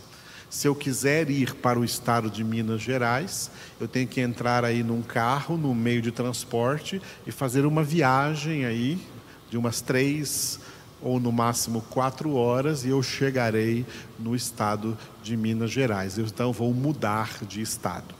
Se 0.50 0.68
eu 0.68 0.74
quiser 0.74 1.30
ir 1.30 1.54
para 1.54 1.78
o 1.80 1.84
estado 1.84 2.28
de 2.28 2.44
Minas 2.44 2.82
Gerais, 2.82 3.50
eu 3.80 3.88
tenho 3.88 4.06
que 4.06 4.20
entrar 4.20 4.62
aí 4.62 4.82
num 4.82 5.00
carro, 5.00 5.56
num 5.56 5.74
meio 5.74 6.02
de 6.02 6.12
transporte 6.12 7.00
e 7.26 7.32
fazer 7.32 7.64
uma 7.64 7.82
viagem 7.82 8.66
aí 8.66 9.00
de 9.48 9.56
umas 9.56 9.80
três 9.80 10.60
ou 11.00 11.18
no 11.18 11.32
máximo 11.32 11.80
quatro 11.88 12.34
horas 12.34 12.84
e 12.84 12.90
eu 12.90 13.02
chegarei 13.02 13.86
no 14.18 14.36
estado 14.36 14.98
de 15.22 15.34
Minas 15.34 15.70
Gerais. 15.70 16.18
Então 16.18 16.52
vou 16.52 16.74
mudar 16.74 17.38
de 17.48 17.62
estado. 17.62 18.19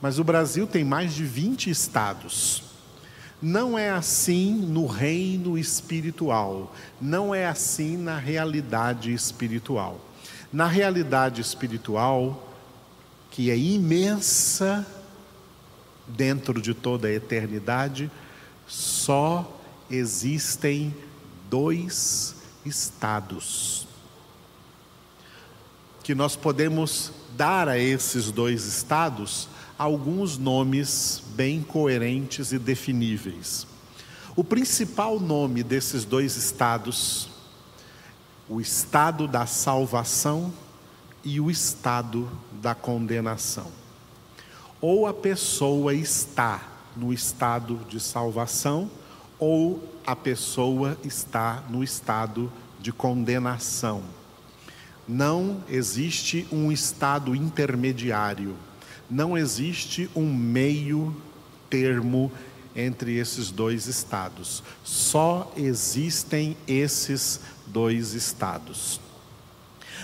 Mas 0.00 0.18
o 0.18 0.24
Brasil 0.24 0.66
tem 0.66 0.84
mais 0.84 1.14
de 1.14 1.24
20 1.24 1.70
estados. 1.70 2.62
Não 3.42 3.78
é 3.78 3.90
assim 3.90 4.52
no 4.52 4.86
reino 4.86 5.56
espiritual, 5.56 6.74
não 7.00 7.34
é 7.34 7.46
assim 7.46 7.96
na 7.96 8.18
realidade 8.18 9.12
espiritual. 9.12 10.00
Na 10.52 10.66
realidade 10.66 11.40
espiritual, 11.40 12.48
que 13.30 13.50
é 13.50 13.56
imensa 13.56 14.86
dentro 16.06 16.60
de 16.60 16.74
toda 16.74 17.08
a 17.08 17.12
eternidade, 17.12 18.10
só 18.66 19.58
existem 19.90 20.94
dois 21.48 22.36
estados. 22.64 23.86
Que 26.02 26.14
nós 26.14 26.36
podemos 26.36 27.12
dar 27.36 27.68
a 27.68 27.78
esses 27.78 28.30
dois 28.30 28.66
estados 28.66 29.48
alguns 29.80 30.36
nomes 30.36 31.22
bem 31.34 31.62
coerentes 31.62 32.52
e 32.52 32.58
definíveis. 32.58 33.66
O 34.36 34.44
principal 34.44 35.18
nome 35.18 35.62
desses 35.62 36.04
dois 36.04 36.36
estados 36.36 37.30
o 38.46 38.60
estado 38.60 39.26
da 39.26 39.46
salvação 39.46 40.52
e 41.24 41.40
o 41.40 41.50
estado 41.50 42.28
da 42.60 42.74
condenação. 42.74 43.68
Ou 44.82 45.06
a 45.06 45.14
pessoa 45.14 45.94
está 45.94 46.60
no 46.94 47.10
estado 47.12 47.80
de 47.88 48.00
salvação, 48.00 48.90
ou 49.38 49.82
a 50.04 50.14
pessoa 50.16 50.98
está 51.04 51.62
no 51.70 51.82
estado 51.82 52.52
de 52.80 52.92
condenação. 52.92 54.02
Não 55.06 55.62
existe 55.68 56.46
um 56.50 56.70
estado 56.70 57.34
intermediário, 57.34 58.56
não 59.10 59.36
existe 59.36 60.08
um 60.14 60.32
meio 60.32 61.14
termo 61.68 62.30
entre 62.74 63.16
esses 63.16 63.50
dois 63.50 63.86
estados. 63.86 64.62
Só 64.84 65.52
existem 65.56 66.56
esses 66.66 67.40
dois 67.66 68.14
estados. 68.14 69.00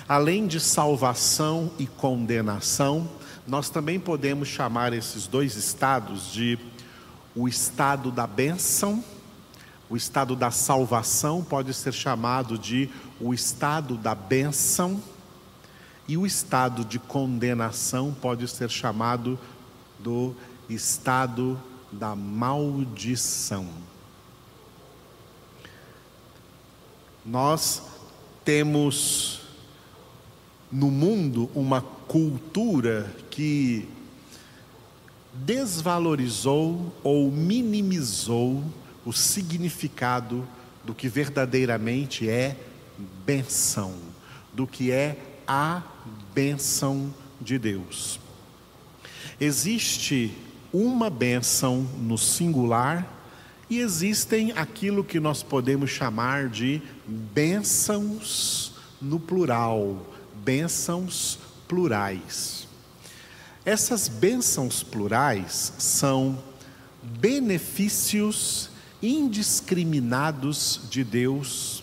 Além 0.09 0.47
de 0.47 0.61
salvação 0.61 1.71
e 1.79 1.87
condenação, 1.87 3.09
nós 3.47 3.71
também 3.71 3.99
podemos 3.99 4.49
chamar 4.49 4.93
esses 4.93 5.27
dois 5.27 5.57
estados 5.57 6.33
de 6.33 6.59
o 7.35 7.47
estado 7.47 8.11
da 8.11 8.27
bênção, 8.27 9.05
o 9.89 9.97
estado 9.97 10.35
da 10.35 10.51
salvação 10.51 11.45
pode 11.45 11.73
ser 11.75 11.93
chamado 11.93 12.59
de 12.59 12.89
o 13.21 13.33
estado 13.33 13.97
da 13.97 14.15
bênção, 14.15 15.01
e 16.09 16.17
o 16.17 16.25
estado 16.25 16.85
de 16.85 16.99
condenação 16.99 18.15
pode 18.15 18.47
ser 18.49 18.71
chamado 18.71 19.39
do 19.99 20.35
estado 20.69 21.61
da 21.91 22.15
maldição. 22.15 23.67
Nós 27.25 27.83
temos 28.45 29.41
no 30.71 30.91
mundo 30.91 31.51
uma 31.55 31.81
cultura 31.81 33.13
que 33.31 33.89
desvalorizou 35.33 36.95
ou 37.03 37.31
minimizou 37.31 38.63
o 39.05 39.13
significado 39.13 40.47
do 40.85 40.95
que 40.95 41.09
verdadeiramente 41.09 42.29
é 42.29 42.57
benção, 43.25 43.95
do 44.53 44.67
que 44.67 44.91
é 44.93 45.19
a 45.47 45.83
benção 46.35 47.13
de 47.41 47.59
Deus. 47.59 48.21
Existe 49.41 50.33
uma 50.73 51.11
benção 51.11 51.83
no 51.99 52.17
singular 52.17 53.07
e 53.69 53.79
existem 53.79 54.53
aquilo 54.53 55.03
que 55.03 55.19
nós 55.19 55.43
podemos 55.43 55.91
chamar 55.91 56.49
de 56.49 56.81
bênçãos 57.07 58.73
no 59.01 59.19
plural, 59.19 60.07
bênçãos 60.45 61.39
plurais. 61.67 62.69
Essas 63.65 64.07
bênçãos 64.07 64.83
plurais 64.83 65.73
são 65.79 66.43
benefícios 67.03 68.71
indiscriminados 69.03 70.81
de 70.89 71.03
Deus 71.03 71.83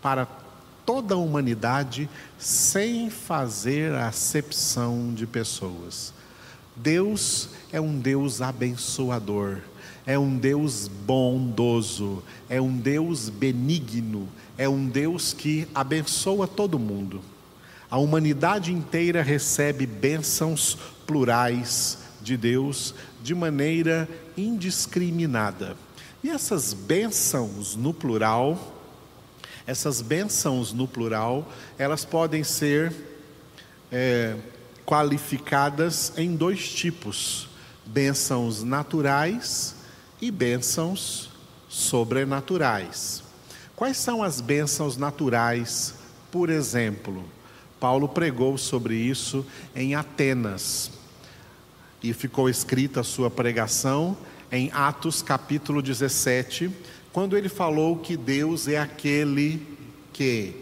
para 0.00 0.24
toda 0.88 1.14
a 1.14 1.18
humanidade 1.18 2.08
sem 2.38 3.10
fazer 3.10 3.92
acepção 3.92 5.12
de 5.12 5.26
pessoas. 5.26 6.14
Deus 6.74 7.50
é 7.70 7.78
um 7.78 7.98
Deus 7.98 8.40
abençoador 8.40 9.58
é 10.08 10.18
um 10.18 10.38
Deus 10.38 10.88
bondoso, 10.88 12.22
é 12.48 12.58
um 12.58 12.74
Deus 12.74 13.28
benigno, 13.28 14.26
é 14.56 14.66
um 14.66 14.88
Deus 14.88 15.34
que 15.34 15.68
abençoa 15.74 16.48
todo 16.48 16.78
mundo. 16.78 17.20
A 17.90 17.98
humanidade 17.98 18.72
inteira 18.72 19.20
recebe 19.20 19.84
bênçãos 19.84 20.78
plurais 21.06 21.98
de 22.22 22.38
Deus 22.38 22.94
de 23.22 23.34
maneira 23.34 24.08
indiscriminada. 24.34 25.76
E 26.24 26.30
essas 26.30 26.72
bênçãos 26.72 27.76
no 27.76 27.92
plural, 27.92 28.77
essas 29.68 30.00
bênçãos 30.00 30.72
no 30.72 30.88
plural, 30.88 31.46
elas 31.78 32.02
podem 32.02 32.42
ser 32.42 32.90
é, 33.92 34.34
qualificadas 34.86 36.10
em 36.16 36.34
dois 36.34 36.70
tipos: 36.70 37.50
bênçãos 37.84 38.64
naturais 38.64 39.74
e 40.22 40.30
bênçãos 40.30 41.28
sobrenaturais. 41.68 43.22
Quais 43.76 43.98
são 43.98 44.22
as 44.22 44.40
bênçãos 44.40 44.96
naturais? 44.96 45.94
Por 46.32 46.48
exemplo, 46.48 47.22
Paulo 47.78 48.08
pregou 48.08 48.56
sobre 48.56 48.96
isso 48.96 49.44
em 49.76 49.94
Atenas 49.94 50.90
e 52.02 52.14
ficou 52.14 52.48
escrita 52.48 53.00
a 53.00 53.04
sua 53.04 53.30
pregação 53.30 54.16
em 54.50 54.70
Atos 54.72 55.20
capítulo 55.20 55.82
17, 55.82 56.70
quando 57.18 57.36
ele 57.36 57.48
falou 57.48 57.96
que 57.96 58.16
Deus 58.16 58.68
é 58.68 58.78
aquele 58.78 59.60
que 60.12 60.54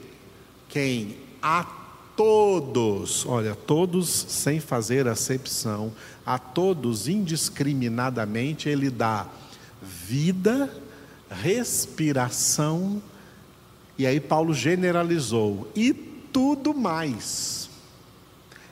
quem 0.70 1.18
a 1.42 1.64
todos, 2.16 3.26
olha, 3.26 3.54
todos 3.54 4.08
sem 4.08 4.58
fazer 4.58 5.06
acepção, 5.06 5.92
a 6.24 6.38
todos 6.38 7.08
indiscriminadamente 7.08 8.70
ele 8.70 8.88
dá 8.88 9.26
vida, 9.82 10.74
respiração, 11.30 13.02
e 13.98 14.06
aí 14.06 14.18
Paulo 14.18 14.54
generalizou, 14.54 15.70
e 15.76 15.92
tudo 15.92 16.72
mais. 16.72 17.68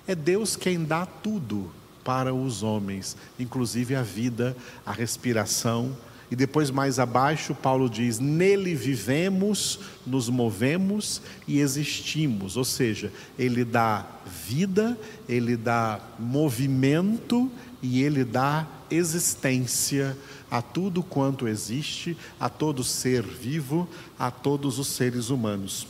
É 0.06 0.14
Deus 0.14 0.56
quem 0.56 0.82
dá 0.82 1.04
tudo 1.04 1.70
para 2.02 2.32
os 2.32 2.62
homens, 2.62 3.14
inclusive 3.38 3.94
a 3.94 4.02
vida, 4.02 4.56
a 4.86 4.90
respiração. 4.90 5.94
E 6.30 6.36
depois, 6.36 6.70
mais 6.70 6.98
abaixo, 6.98 7.54
Paulo 7.54 7.88
diz: 7.88 8.18
Nele 8.18 8.74
vivemos, 8.74 9.80
nos 10.06 10.28
movemos 10.28 11.20
e 11.46 11.60
existimos. 11.60 12.56
Ou 12.56 12.64
seja, 12.64 13.12
ele 13.38 13.64
dá 13.64 14.06
vida, 14.46 14.98
ele 15.28 15.56
dá 15.56 16.00
movimento 16.18 17.50
e 17.82 18.02
ele 18.02 18.24
dá 18.24 18.66
existência 18.90 20.16
a 20.50 20.62
tudo 20.62 21.02
quanto 21.02 21.48
existe, 21.48 22.16
a 22.38 22.48
todo 22.48 22.84
ser 22.84 23.22
vivo, 23.22 23.88
a 24.18 24.30
todos 24.30 24.78
os 24.78 24.86
seres 24.88 25.28
humanos. 25.30 25.86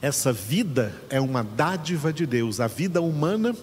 Essa 0.00 0.32
vida 0.32 0.94
é 1.08 1.20
uma 1.20 1.42
dádiva 1.42 2.12
de 2.12 2.26
Deus, 2.26 2.60
a 2.60 2.66
vida 2.66 3.00
humana 3.00 3.54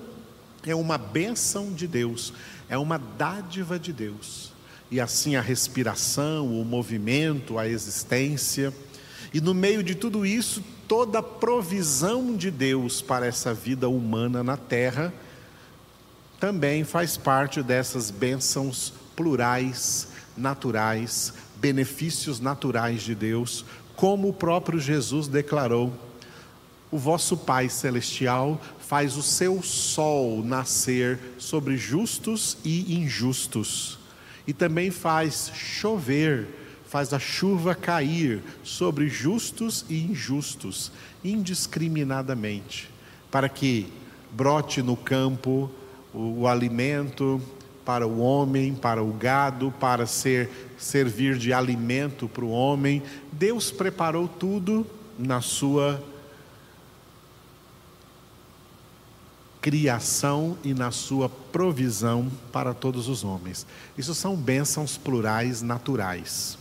é 0.65 0.75
uma 0.75 0.97
bênção 0.97 1.71
de 1.73 1.87
Deus, 1.87 2.33
é 2.67 2.77
uma 2.77 2.97
dádiva 2.97 3.77
de 3.77 3.93
Deus. 3.93 4.48
E 4.91 4.99
assim 4.99 5.35
a 5.35 5.41
respiração, 5.41 6.59
o 6.59 6.65
movimento, 6.65 7.59
a 7.59 7.67
existência, 7.67 8.73
e 9.33 9.39
no 9.39 9.53
meio 9.53 9.83
de 9.83 9.93
tudo 9.93 10.25
isso, 10.25 10.63
toda 10.87 11.19
a 11.19 11.23
provisão 11.23 12.35
de 12.35 12.49
Deus 12.49 13.01
para 13.01 13.27
essa 13.27 13.53
vida 13.53 13.87
humana 13.87 14.43
na 14.43 14.57
terra 14.57 15.13
também 16.39 16.83
faz 16.83 17.17
parte 17.17 17.61
dessas 17.61 18.09
bênçãos 18.09 18.93
plurais, 19.15 20.07
naturais, 20.37 21.33
benefícios 21.57 22.39
naturais 22.39 23.03
de 23.03 23.13
Deus, 23.13 23.65
como 23.95 24.29
o 24.29 24.33
próprio 24.33 24.79
Jesus 24.79 25.27
declarou: 25.27 25.93
O 26.89 26.97
vosso 26.97 27.35
Pai 27.35 27.69
celestial 27.69 28.59
faz 28.79 29.17
o 29.17 29.21
seu 29.21 29.61
sol 29.61 30.41
nascer 30.43 31.19
sobre 31.37 31.77
justos 31.77 32.57
e 32.63 32.95
injustos, 32.95 33.98
e 34.49 34.53
também 34.53 34.89
faz 34.89 35.51
chover, 35.53 36.47
faz 36.87 37.13
a 37.13 37.19
chuva 37.19 37.75
cair 37.75 38.41
sobre 38.63 39.07
justos 39.07 39.85
e 39.87 40.01
injustos, 40.01 40.91
indiscriminadamente, 41.23 42.89
para 43.29 43.47
que 43.47 43.93
brote 44.31 44.81
no 44.81 44.97
campo 44.97 45.69
o, 46.11 46.39
o 46.39 46.47
alimento 46.47 47.39
para 47.85 48.07
o 48.07 48.21
homem, 48.21 48.73
para 48.73 49.03
o 49.03 49.13
gado, 49.13 49.71
para 49.79 50.07
ser 50.07 50.49
servir 50.79 51.37
de 51.37 51.53
alimento 51.53 52.27
para 52.27 52.43
o 52.43 52.49
homem. 52.49 53.03
Deus 53.31 53.69
preparou 53.69 54.27
tudo 54.27 54.83
na 55.15 55.41
sua 55.41 56.03
criação 59.61 60.57
e 60.63 60.73
na 60.73 60.89
sua 60.91 61.29
provisão 61.29 62.31
para 62.51 62.73
todos 62.73 63.07
os 63.07 63.23
homens. 63.23 63.65
Isso 63.97 64.13
são 64.15 64.35
bênçãos 64.35 64.97
plurais 64.97 65.61
naturais. 65.61 66.57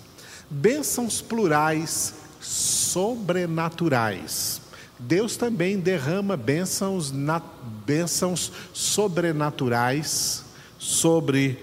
Bênçãos 0.50 1.20
plurais 1.20 2.14
sobrenaturais. 2.40 4.60
Deus 4.98 5.36
também 5.36 5.78
derrama 5.78 6.34
bênçãos, 6.36 7.12
na, 7.12 7.40
bênçãos 7.86 8.50
sobrenaturais 8.72 10.42
sobre 10.78 11.58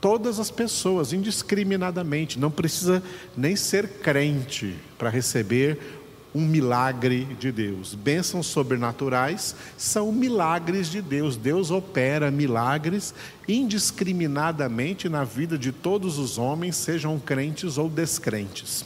todas 0.00 0.40
as 0.40 0.50
pessoas, 0.50 1.12
indiscriminadamente. 1.12 2.38
Não 2.38 2.50
precisa 2.50 3.02
nem 3.36 3.54
ser 3.54 4.00
crente 4.00 4.74
para 4.98 5.10
receber 5.10 5.99
um 6.34 6.46
milagre 6.46 7.24
de 7.38 7.50
Deus. 7.50 7.94
Bênçãos 7.94 8.46
sobrenaturais 8.46 9.54
são 9.76 10.12
milagres 10.12 10.88
de 10.88 11.02
Deus. 11.02 11.36
Deus 11.36 11.70
opera 11.70 12.30
milagres 12.30 13.14
indiscriminadamente 13.48 15.08
na 15.08 15.24
vida 15.24 15.58
de 15.58 15.72
todos 15.72 16.18
os 16.18 16.38
homens, 16.38 16.76
sejam 16.76 17.18
crentes 17.18 17.78
ou 17.78 17.88
descrentes. 17.88 18.84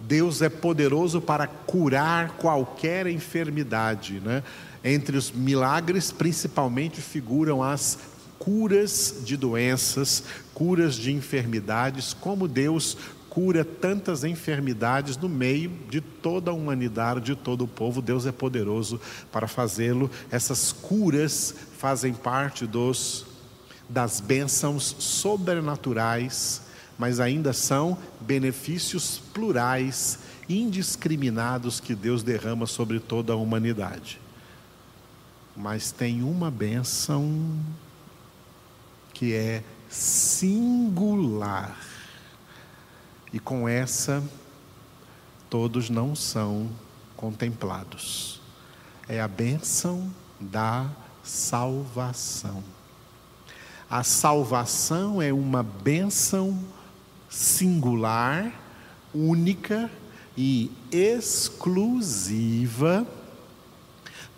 Deus 0.00 0.42
é 0.42 0.48
poderoso 0.48 1.20
para 1.20 1.46
curar 1.46 2.32
qualquer 2.32 3.06
enfermidade. 3.06 4.20
Né? 4.20 4.42
Entre 4.82 5.16
os 5.16 5.30
milagres, 5.30 6.10
principalmente 6.10 7.00
figuram 7.00 7.62
as 7.62 7.98
curas 8.36 9.22
de 9.24 9.36
doenças, 9.36 10.24
curas 10.52 10.96
de 10.96 11.12
enfermidades, 11.12 12.12
como 12.12 12.48
Deus 12.48 12.96
cura 13.32 13.64
tantas 13.64 14.24
enfermidades 14.24 15.16
no 15.16 15.26
meio 15.26 15.70
de 15.88 16.02
toda 16.02 16.50
a 16.50 16.54
humanidade, 16.54 17.24
de 17.24 17.34
todo 17.34 17.64
o 17.64 17.68
povo. 17.68 18.02
Deus 18.02 18.26
é 18.26 18.32
poderoso 18.32 19.00
para 19.32 19.48
fazê-lo. 19.48 20.10
Essas 20.30 20.70
curas 20.70 21.54
fazem 21.78 22.12
parte 22.12 22.66
dos 22.66 23.24
das 23.88 24.20
bênçãos 24.20 24.96
sobrenaturais 24.98 26.62
mas 27.02 27.18
ainda 27.18 27.52
são 27.52 27.98
benefícios 28.20 29.20
plurais, 29.34 30.20
indiscriminados 30.48 31.80
que 31.80 31.96
Deus 31.96 32.22
derrama 32.22 32.64
sobre 32.64 33.00
toda 33.00 33.32
a 33.32 33.36
humanidade. 33.36 34.20
Mas 35.56 35.90
tem 35.90 36.22
uma 36.22 36.48
bênção 36.48 37.58
que 39.12 39.34
é 39.34 39.64
singular, 39.88 41.76
e 43.32 43.40
com 43.40 43.68
essa 43.68 44.22
todos 45.48 45.88
não 45.90 46.14
são 46.14 46.70
contemplados. 47.16 48.40
É 49.08 49.20
a 49.20 49.28
bênção 49.28 50.10
da 50.40 50.90
salvação. 51.22 52.62
A 53.88 54.02
salvação 54.02 55.20
é 55.20 55.32
uma 55.32 55.62
bênção 55.62 56.58
singular, 57.28 58.52
única 59.14 59.90
e 60.36 60.72
exclusiva 60.90 62.26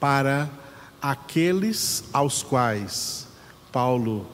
para 0.01 0.51
aqueles 1.01 2.05
aos 2.13 2.43
quais 2.43 3.29
Paulo 3.71 4.27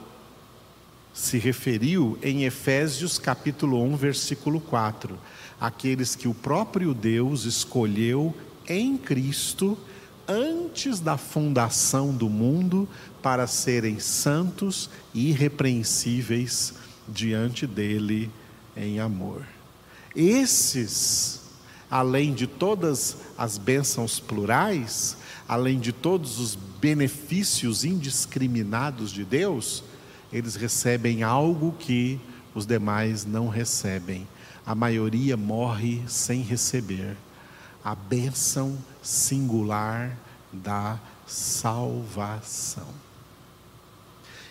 se 1.20 1.36
referiu 1.36 2.18
em 2.22 2.44
Efésios 2.44 3.18
capítulo 3.18 3.82
1, 3.84 3.94
versículo 3.94 4.58
4. 4.58 5.18
Aqueles 5.60 6.16
que 6.16 6.26
o 6.26 6.32
próprio 6.32 6.94
Deus 6.94 7.44
escolheu 7.44 8.34
em 8.66 8.96
Cristo 8.96 9.76
antes 10.26 10.98
da 10.98 11.18
fundação 11.18 12.10
do 12.10 12.26
mundo 12.30 12.88
para 13.22 13.46
serem 13.46 14.00
santos 14.00 14.88
e 15.12 15.28
irrepreensíveis 15.28 16.72
diante 17.06 17.66
dele 17.66 18.30
em 18.74 18.98
amor. 18.98 19.44
Esses, 20.16 21.42
além 21.90 22.32
de 22.32 22.46
todas 22.46 23.18
as 23.36 23.58
bênçãos 23.58 24.18
plurais, 24.18 25.18
além 25.46 25.78
de 25.78 25.92
todos 25.92 26.40
os 26.40 26.54
benefícios 26.54 27.84
indiscriminados 27.84 29.12
de 29.12 29.22
Deus, 29.22 29.84
eles 30.32 30.54
recebem 30.54 31.22
algo 31.22 31.72
que 31.78 32.20
os 32.54 32.66
demais 32.66 33.24
não 33.24 33.48
recebem. 33.48 34.26
A 34.64 34.74
maioria 34.74 35.36
morre 35.36 36.02
sem 36.06 36.42
receber 36.42 37.16
a 37.84 37.94
bênção 37.94 38.76
singular 39.02 40.16
da 40.52 40.98
salvação. 41.26 42.88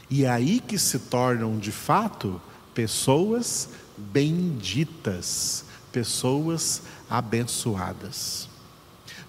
E 0.09 0.25
é 0.25 0.29
aí 0.29 0.59
que 0.59 0.79
se 0.79 0.97
tornam 0.97 1.57
de 1.57 1.71
fato 1.71 2.41
pessoas 2.73 3.69
benditas, 3.97 5.65
pessoas 5.91 6.81
abençoadas. 7.09 8.49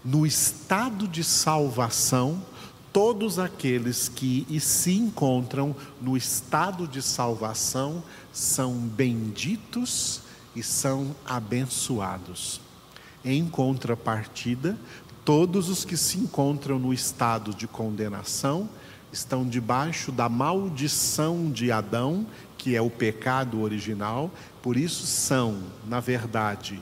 No 0.03 0.25
estado 0.25 1.07
de 1.07 1.23
salvação, 1.23 2.43
todos 2.93 3.39
aqueles 3.39 4.09
que 4.09 4.47
se 4.61 4.93
encontram 4.93 5.75
no 6.01 6.17
estado 6.17 6.89
de 6.89 7.01
salvação 7.01 8.03
são 8.33 8.75
benditos 8.75 10.23
e 10.55 10.63
são 10.63 11.15
abençoados. 11.25 12.61
Em 13.25 13.47
contrapartida, 13.49 14.79
todos 15.25 15.69
os 15.69 15.85
que 15.85 15.97
se 15.97 16.19
encontram 16.19 16.79
no 16.79 16.93
estado 16.93 17.55
de 17.55 17.69
condenação 17.69 18.69
estão 19.13 19.47
debaixo 19.47 20.11
da 20.11 20.29
maldição 20.29 21.51
de 21.51 21.71
Adão, 21.71 22.27
que 22.57 22.75
é 22.75 22.83
o 22.83 22.91
pecado 22.91 23.61
original, 23.61 24.31
por 24.63 24.77
isso 24.77 25.07
são, 25.07 25.63
na 25.87 26.01
verdade, 26.01 26.81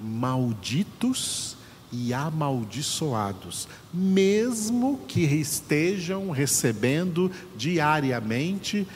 malditos 0.00 1.56
e 1.92 2.14
amaldiçoados, 2.14 3.68
mesmo 3.92 4.98
que 5.06 5.20
estejam 5.20 6.30
recebendo 6.30 7.30
diariamente 7.54 8.88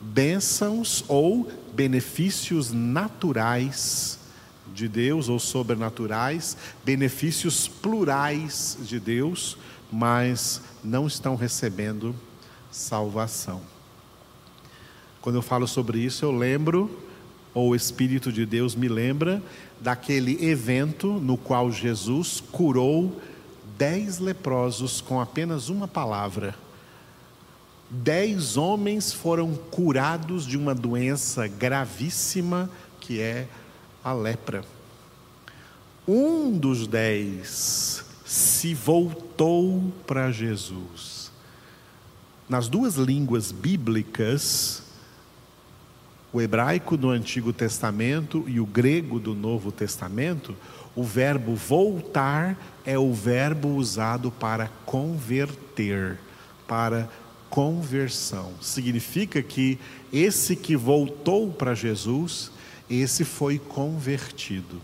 bênçãos 0.00 1.04
ou 1.08 1.50
benefícios 1.74 2.70
naturais 2.70 4.20
de 4.72 4.88
Deus 4.88 5.28
ou 5.28 5.38
sobrenaturais, 5.38 6.56
benefícios 6.84 7.66
plurais 7.66 8.78
de 8.82 9.00
Deus, 9.00 9.56
mas 9.90 10.60
não 10.82 11.06
estão 11.06 11.36
recebendo 11.36 12.14
salvação. 12.70 13.62
Quando 15.20 15.36
eu 15.36 15.42
falo 15.42 15.66
sobre 15.66 15.98
isso, 16.00 16.24
eu 16.24 16.32
lembro, 16.32 17.03
ou 17.54 17.70
o 17.70 17.74
Espírito 17.76 18.32
de 18.32 18.44
Deus 18.44 18.74
me 18.74 18.88
lembra, 18.88 19.40
daquele 19.80 20.44
evento 20.44 21.06
no 21.06 21.36
qual 21.36 21.70
Jesus 21.70 22.42
curou 22.52 23.20
dez 23.78 24.18
leprosos 24.18 25.00
com 25.00 25.20
apenas 25.20 25.68
uma 25.68 25.86
palavra. 25.86 26.54
Dez 27.88 28.56
homens 28.56 29.12
foram 29.12 29.54
curados 29.54 30.46
de 30.46 30.56
uma 30.56 30.74
doença 30.74 31.46
gravíssima 31.46 32.68
que 33.00 33.20
é 33.20 33.46
a 34.02 34.12
lepra. 34.12 34.64
Um 36.06 36.50
dos 36.58 36.86
dez 36.86 38.04
se 38.24 38.74
voltou 38.74 39.92
para 40.06 40.32
Jesus. 40.32 41.30
Nas 42.48 42.68
duas 42.68 42.96
línguas 42.96 43.52
bíblicas, 43.52 44.82
o 46.34 46.42
hebraico 46.42 46.96
do 46.96 47.10
Antigo 47.10 47.52
Testamento 47.52 48.44
e 48.48 48.58
o 48.58 48.66
grego 48.66 49.20
do 49.20 49.34
Novo 49.34 49.70
Testamento, 49.70 50.56
o 50.96 51.04
verbo 51.04 51.54
voltar 51.54 52.58
é 52.84 52.98
o 52.98 53.12
verbo 53.12 53.68
usado 53.76 54.32
para 54.32 54.68
converter, 54.84 56.18
para 56.66 57.08
conversão. 57.48 58.52
Significa 58.60 59.40
que 59.40 59.78
esse 60.12 60.56
que 60.56 60.76
voltou 60.76 61.52
para 61.52 61.72
Jesus 61.72 62.50
esse 62.90 63.24
foi 63.24 63.58
convertido. 63.58 64.80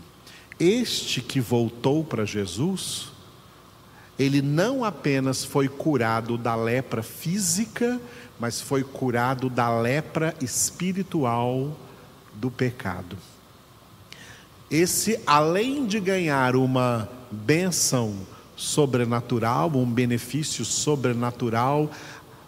Este 0.57 1.21
que 1.21 1.41
voltou 1.41 2.03
para 2.03 2.25
Jesus, 2.25 3.09
ele 4.17 4.41
não 4.41 4.83
apenas 4.85 5.43
foi 5.43 5.67
curado 5.67 6.37
da 6.37 6.55
lepra 6.55 7.03
física, 7.03 7.99
mas 8.41 8.59
foi 8.59 8.83
curado 8.83 9.51
da 9.51 9.69
lepra 9.69 10.33
espiritual 10.41 11.77
do 12.33 12.49
pecado. 12.49 13.15
Esse, 14.67 15.19
além 15.27 15.85
de 15.85 15.99
ganhar 15.99 16.55
uma 16.55 17.07
bênção 17.29 18.15
sobrenatural, 18.55 19.69
um 19.75 19.85
benefício 19.85 20.65
sobrenatural, 20.65 21.91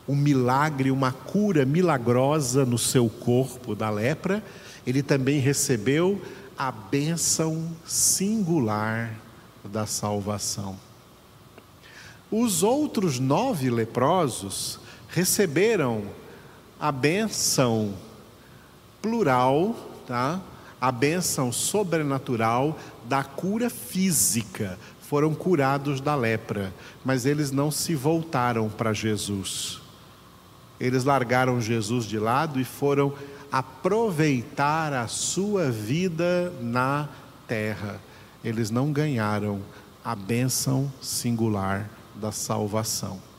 um 0.10 0.16
milagre, 0.16 0.90
uma 0.90 1.12
cura 1.12 1.64
milagrosa 1.64 2.66
no 2.66 2.80
seu 2.80 3.08
corpo 3.08 3.76
da 3.76 3.92
lepra, 3.92 4.44
ele 4.88 5.04
também 5.04 5.38
recebeu 5.38 6.20
a 6.58 6.72
bênção 6.72 7.70
singular 7.86 9.14
da 9.64 9.86
salvação. 9.86 10.76
Os 12.32 12.64
outros 12.64 13.20
nove 13.20 13.70
leprosos 13.70 14.82
receberam 15.14 16.04
a 16.80 16.92
bênção 16.92 17.94
plural, 19.00 19.76
tá? 20.08 20.42
a 20.82 20.92
bênção 20.92 21.52
sobrenatural 21.52 22.78
da 23.06 23.24
cura 23.24 23.70
física. 23.70 24.78
Foram 25.02 25.36
curados 25.36 26.02
da 26.02 26.16
lepra, 26.16 26.74
mas 27.06 27.28
eles 27.28 27.52
não 27.52 27.70
se 27.70 27.94
voltaram 27.94 28.68
para 28.70 28.92
Jesus. 28.92 29.80
Eles 30.80 31.04
largaram 31.04 31.62
Jesus 31.62 32.06
de 32.06 32.18
lado 32.18 32.60
e 32.60 32.66
foram 32.66 33.14
aproveitar 33.52 34.94
a 34.94 35.08
sua 35.08 35.70
vida 35.70 36.52
na 36.60 37.08
terra. 37.48 38.02
Eles 38.44 38.72
não 38.72 38.92
ganharam 38.92 39.62
a 40.04 40.16
bênção 40.16 40.92
singular 41.00 41.88
da 42.16 42.32
salvação. 42.32 43.33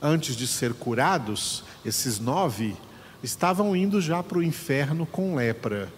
Antes 0.00 0.36
de 0.36 0.46
ser 0.46 0.74
curados, 0.74 1.64
esses 1.84 2.18
nove 2.18 2.76
estavam 3.22 3.74
indo 3.74 4.00
já 4.00 4.22
para 4.22 4.38
o 4.38 4.42
inferno 4.42 5.06
com 5.06 5.34
lepra. 5.34 5.92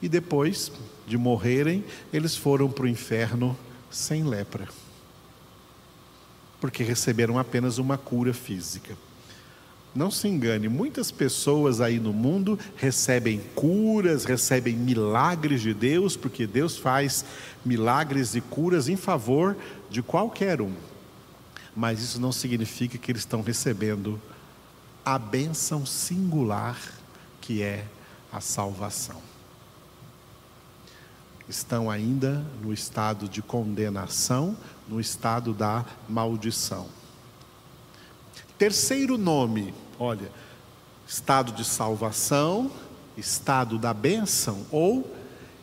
E 0.00 0.08
depois 0.08 0.72
de 1.06 1.16
morrerem, 1.16 1.84
eles 2.12 2.36
foram 2.36 2.70
para 2.70 2.84
o 2.84 2.88
inferno 2.88 3.56
sem 3.90 4.24
lepra. 4.24 4.66
Porque 6.60 6.82
receberam 6.82 7.38
apenas 7.38 7.78
uma 7.78 7.98
cura 7.98 8.32
física. 8.32 8.96
Não 9.94 10.10
se 10.10 10.26
engane, 10.26 10.68
muitas 10.70 11.10
pessoas 11.10 11.78
aí 11.80 12.00
no 12.00 12.14
mundo 12.14 12.58
recebem 12.76 13.42
curas, 13.54 14.24
recebem 14.24 14.74
milagres 14.74 15.60
de 15.60 15.74
Deus, 15.74 16.16
porque 16.16 16.46
Deus 16.46 16.78
faz 16.78 17.26
milagres 17.62 18.34
e 18.34 18.40
curas 18.40 18.88
em 18.88 18.96
favor 18.96 19.54
de 19.90 20.02
qualquer 20.02 20.62
um. 20.62 20.72
Mas 21.74 22.00
isso 22.00 22.20
não 22.20 22.32
significa 22.32 22.98
que 22.98 23.10
eles 23.10 23.22
estão 23.22 23.42
recebendo 23.42 24.20
a 25.04 25.18
bênção 25.18 25.84
singular 25.84 26.78
que 27.40 27.62
é 27.62 27.86
a 28.32 28.40
salvação. 28.40 29.20
Estão 31.48 31.90
ainda 31.90 32.44
no 32.62 32.72
estado 32.72 33.28
de 33.28 33.42
condenação, 33.42 34.56
no 34.88 35.00
estado 35.00 35.52
da 35.52 35.84
maldição. 36.08 36.88
Terceiro 38.56 39.18
nome, 39.18 39.74
olha, 39.98 40.30
estado 41.06 41.52
de 41.52 41.64
salvação, 41.64 42.70
estado 43.16 43.76
da 43.76 43.92
bênção 43.92 44.64
ou 44.70 45.14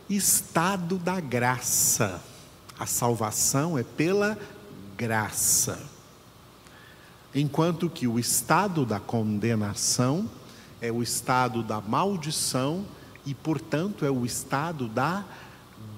estado 0.10 0.98
da 0.98 1.20
graça. 1.20 2.22
A 2.78 2.86
salvação 2.86 3.78
é 3.78 3.84
pela 3.84 4.38
graça. 4.98 5.80
Enquanto 7.34 7.90
que 7.90 8.08
o 8.08 8.18
estado 8.18 8.86
da 8.86 9.00
condenação 9.00 10.30
é 10.82 10.92
o 10.92 11.04
estado 11.04 11.62
da 11.62 11.80
maldição 11.80 12.86
e, 13.26 13.34
portanto, 13.34 14.06
é 14.06 14.10
o 14.10 14.26
estado 14.26 14.88
da 14.88 15.24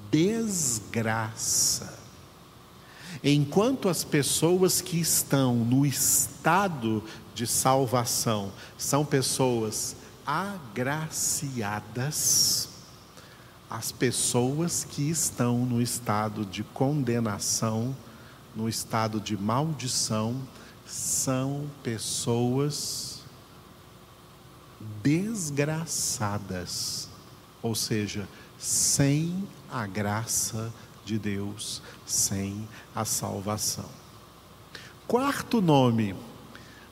desgraça. 0.10 2.00
Enquanto 3.24 3.88
as 3.88 4.04
pessoas 4.04 4.82
que 4.82 5.00
estão 5.00 5.56
no 5.56 5.86
estado 5.86 7.04
de 7.34 7.46
salvação 7.48 8.52
são 8.78 9.06
pessoas 9.06 9.96
agraciadas, 10.26 11.52
as 13.70 13.92
pessoas 13.92 14.84
que 14.84 15.10
estão 15.10 15.66
no 15.66 15.82
estado 15.82 16.46
de 16.46 16.64
condenação, 16.64 17.96
no 18.56 18.68
estado 18.68 19.22
de 19.22 19.38
maldição, 19.38 20.36
são 20.92 21.68
pessoas 21.82 23.24
desgraçadas, 25.02 27.08
ou 27.62 27.74
seja, 27.74 28.28
sem 28.58 29.48
a 29.72 29.88
graça 29.88 30.74
de 31.06 31.18
Deus 31.18 31.82
sem 32.06 32.68
a 32.94 33.06
salvação. 33.06 33.90
Quarto 35.08 35.62
nome, 35.62 36.14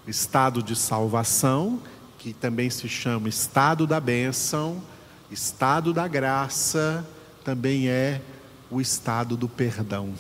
estado 0.07 0.63
de 0.63 0.75
salvação, 0.75 1.81
que 2.17 2.33
também 2.33 2.69
se 2.69 2.89
chama 2.89 3.29
estado 3.29 3.85
da 3.85 3.99
bênção, 3.99 4.81
estado 5.29 5.93
da 5.93 6.07
graça, 6.07 7.05
também 7.43 7.87
é 7.87 8.21
o 8.69 8.81
estado 8.81 9.37
do 9.37 9.47
perdão. 9.47 10.13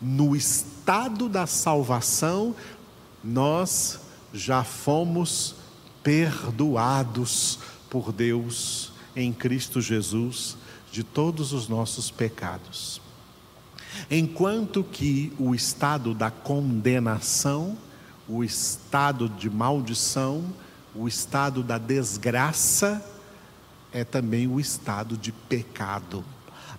No 0.00 0.36
estado 0.36 1.28
da 1.28 1.46
salvação, 1.46 2.54
nós 3.22 4.00
já 4.32 4.62
fomos 4.62 5.56
perdoados 6.02 7.58
por 7.90 8.12
Deus 8.12 8.92
em 9.16 9.32
Cristo 9.32 9.80
Jesus 9.80 10.56
de 10.92 11.02
todos 11.02 11.52
os 11.52 11.68
nossos 11.68 12.10
pecados. 12.10 13.00
Enquanto 14.10 14.84
que 14.84 15.32
o 15.38 15.54
estado 15.54 16.14
da 16.14 16.30
condenação, 16.30 17.76
o 18.28 18.44
estado 18.44 19.28
de 19.28 19.50
maldição, 19.50 20.44
o 20.94 21.08
estado 21.08 21.62
da 21.62 21.78
desgraça, 21.78 23.04
é 23.92 24.04
também 24.04 24.46
o 24.46 24.60
estado 24.60 25.16
de 25.16 25.32
pecado, 25.32 26.24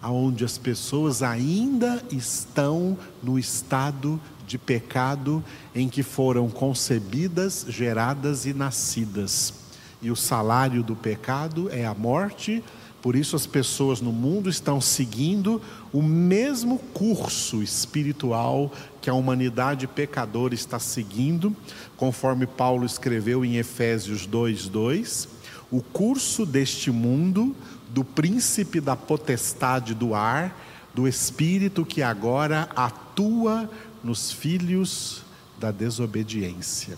aonde 0.01 0.45
as 0.45 0.57
pessoas 0.57 1.21
ainda 1.21 2.03
estão 2.12 2.97
no 3.21 3.38
estado 3.38 4.19
de 4.47 4.57
pecado 4.57 5.43
em 5.75 5.88
que 5.88 6.01
foram 6.01 6.49
concebidas, 6.49 7.65
geradas 7.67 8.45
e 8.45 8.53
nascidas. 8.53 9.53
E 10.01 10.09
o 10.09 10.15
salário 10.15 10.81
do 10.81 10.95
pecado 10.95 11.69
é 11.69 11.85
a 11.85 11.93
morte, 11.93 12.63
por 13.01 13.15
isso, 13.15 13.35
as 13.35 13.45
pessoas 13.45 14.01
no 14.01 14.12
mundo 14.12 14.49
estão 14.49 14.81
seguindo 14.81 15.62
o 15.93 16.01
mesmo 16.01 16.77
curso 16.93 17.63
espiritual 17.63 18.71
que 19.01 19.09
a 19.09 19.13
humanidade 19.13 19.88
pecadora 19.88 20.53
está 20.53 20.79
seguindo, 20.79 21.55
conforme 21.95 22.45
Paulo 22.45 22.85
escreveu 22.85 23.45
em 23.45 23.55
Efésios 23.55 24.27
2:2, 24.27 25.29
o 25.71 25.81
curso 25.81 26.45
deste 26.45 26.91
mundo 26.91 27.55
do 27.89 28.04
príncipe 28.04 28.80
da 28.80 28.95
potestade 28.95 29.93
do 29.93 30.13
ar, 30.13 30.56
do 30.93 31.08
espírito 31.08 31.86
que 31.86 32.02
agora 32.02 32.69
atua 32.75 33.69
nos 34.04 34.32
filhos 34.32 35.23
da 35.58 35.71
desobediência. 35.71 36.97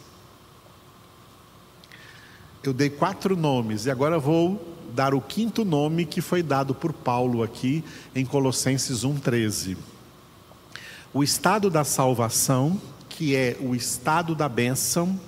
Eu 2.64 2.74
dei 2.74 2.90
quatro 2.90 3.36
nomes 3.36 3.86
e 3.86 3.92
agora 3.92 4.20
vou 4.20 4.76
dar 4.94 5.14
o 5.14 5.22
quinto 5.22 5.66
nome 5.66 6.06
que 6.06 6.22
foi 6.22 6.44
dado 6.44 6.76
por 6.76 6.94
Paulo 6.94 7.42
aqui 7.42 7.84
em 8.14 8.26
Colossenses 8.26 9.04
1,13. 9.04 9.78
O 11.14 11.24
estado 11.24 11.70
da 11.70 11.84
salvação, 11.84 12.80
que 13.10 13.36
é 13.36 13.58
o 13.60 13.74
estado 13.74 14.36
da 14.36 14.48
bênção, 14.48 15.20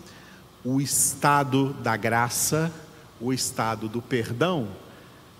o 0.63 0.79
estado 0.79 1.73
da 1.81 1.97
graça, 1.97 2.71
o 3.19 3.33
estado 3.33 3.87
do 3.89 4.01
perdão, 4.01 4.67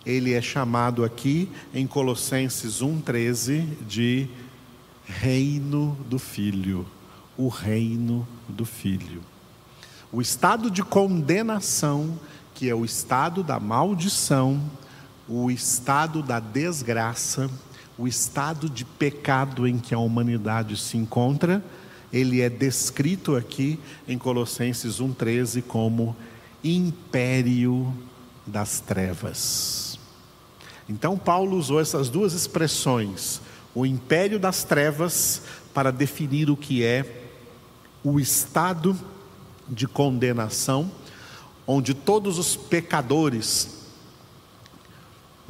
ele 0.05 0.33
é 0.33 0.41
chamado 0.41 1.03
aqui 1.03 1.49
em 1.73 1.87
Colossenses 1.87 2.81
1,13 2.81 3.65
de 3.87 4.27
reino 5.05 5.97
do 6.09 6.19
Filho. 6.19 6.85
O 7.37 7.47
reino 7.47 8.27
do 8.47 8.65
Filho. 8.65 9.21
O 10.11 10.21
estado 10.21 10.69
de 10.69 10.83
condenação 10.83 12.17
que 12.53 12.69
é 12.69 12.75
o 12.75 12.85
estado 12.85 13.43
da 13.43 13.59
maldição, 13.59 14.61
o 15.27 15.49
estado 15.49 16.21
da 16.21 16.39
desgraça, 16.39 17.49
o 17.97 18.07
estado 18.07 18.69
de 18.69 18.85
pecado 18.85 19.67
em 19.67 19.77
que 19.77 19.93
a 19.93 19.99
humanidade 19.99 20.77
se 20.77 20.97
encontra, 20.97 21.63
ele 22.11 22.41
é 22.41 22.49
descrito 22.49 23.35
aqui 23.35 23.79
em 24.07 24.17
Colossenses 24.17 24.99
1,13 24.99 25.63
como 25.63 26.15
império 26.63 27.91
das 28.45 28.79
trevas. 28.79 29.92
Então, 30.93 31.17
Paulo 31.17 31.57
usou 31.57 31.81
essas 31.81 32.07
duas 32.07 32.33
expressões, 32.33 33.41
o 33.73 33.83
império 33.83 34.37
das 34.37 34.63
trevas 34.63 35.41
para 35.73 35.91
definir 35.91 36.51
o 36.51 36.55
que 36.55 36.83
é 36.83 37.31
o 38.03 38.19
estado 38.19 38.95
de 39.67 39.87
condenação, 39.87 40.91
onde 41.65 41.95
todos 41.95 42.37
os 42.37 42.55
pecadores 42.55 43.69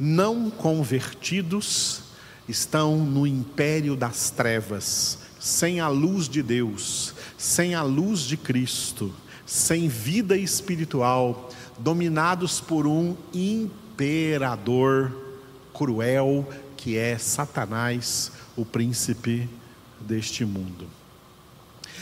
não 0.00 0.48
convertidos 0.48 2.00
estão 2.48 3.04
no 3.04 3.26
império 3.26 3.94
das 3.94 4.30
trevas, 4.30 5.18
sem 5.38 5.78
a 5.78 5.88
luz 5.88 6.26
de 6.26 6.42
Deus, 6.42 7.14
sem 7.36 7.74
a 7.74 7.82
luz 7.82 8.20
de 8.20 8.38
Cristo, 8.38 9.12
sem 9.44 9.88
vida 9.88 10.38
espiritual, 10.38 11.50
dominados 11.78 12.62
por 12.62 12.86
um 12.86 13.14
imperador 13.34 15.23
cruel 15.74 16.48
que 16.76 16.96
é 16.96 17.18
Satanás, 17.18 18.30
o 18.56 18.64
príncipe 18.64 19.48
deste 20.00 20.44
mundo. 20.44 20.86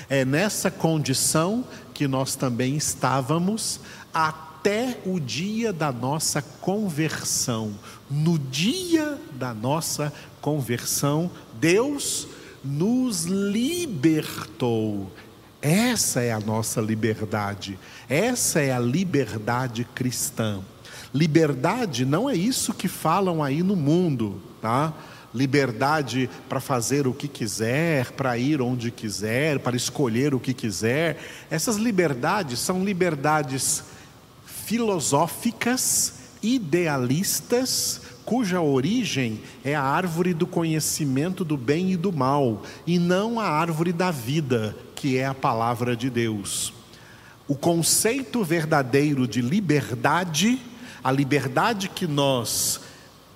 É 0.08 0.24
nessa 0.24 0.70
condição 0.70 1.64
que 1.94 2.06
nós 2.06 2.34
também 2.34 2.76
estávamos 2.76 3.80
até 4.12 4.98
o 5.06 5.18
dia 5.18 5.72
da 5.72 5.92
nossa 5.92 6.42
conversão. 6.42 7.72
No 8.10 8.38
dia 8.38 9.18
da 9.32 9.54
nossa 9.54 10.12
conversão, 10.40 11.30
Deus 11.60 12.26
nos 12.64 13.24
libertou. 13.24 15.10
Essa 15.60 16.22
é 16.22 16.32
a 16.32 16.40
nossa 16.40 16.80
liberdade, 16.80 17.78
essa 18.08 18.60
é 18.60 18.72
a 18.72 18.80
liberdade 18.80 19.84
cristã. 19.94 20.60
Liberdade 21.14 22.06
não 22.06 22.28
é 22.28 22.34
isso 22.34 22.72
que 22.72 22.88
falam 22.88 23.42
aí 23.42 23.62
no 23.62 23.76
mundo, 23.76 24.40
tá? 24.60 24.92
Liberdade 25.34 26.28
para 26.48 26.60
fazer 26.60 27.06
o 27.06 27.12
que 27.12 27.28
quiser, 27.28 28.12
para 28.12 28.36
ir 28.38 28.60
onde 28.60 28.90
quiser, 28.90 29.58
para 29.58 29.76
escolher 29.76 30.34
o 30.34 30.40
que 30.40 30.54
quiser. 30.54 31.18
Essas 31.50 31.76
liberdades 31.76 32.58
são 32.58 32.84
liberdades 32.84 33.84
filosóficas, 34.44 36.14
idealistas, 36.42 38.00
cuja 38.24 38.60
origem 38.60 39.40
é 39.64 39.74
a 39.74 39.82
árvore 39.82 40.32
do 40.32 40.46
conhecimento 40.46 41.44
do 41.44 41.56
bem 41.56 41.92
e 41.92 41.96
do 41.96 42.12
mal, 42.12 42.62
e 42.86 42.98
não 42.98 43.38
a 43.38 43.44
árvore 43.44 43.92
da 43.92 44.10
vida, 44.10 44.76
que 44.94 45.18
é 45.18 45.26
a 45.26 45.34
palavra 45.34 45.96
de 45.96 46.08
Deus. 46.08 46.72
O 47.48 47.54
conceito 47.54 48.44
verdadeiro 48.44 49.26
de 49.26 49.42
liberdade, 49.42 50.60
a 51.02 51.10
liberdade 51.10 51.88
que 51.88 52.06
nós 52.06 52.80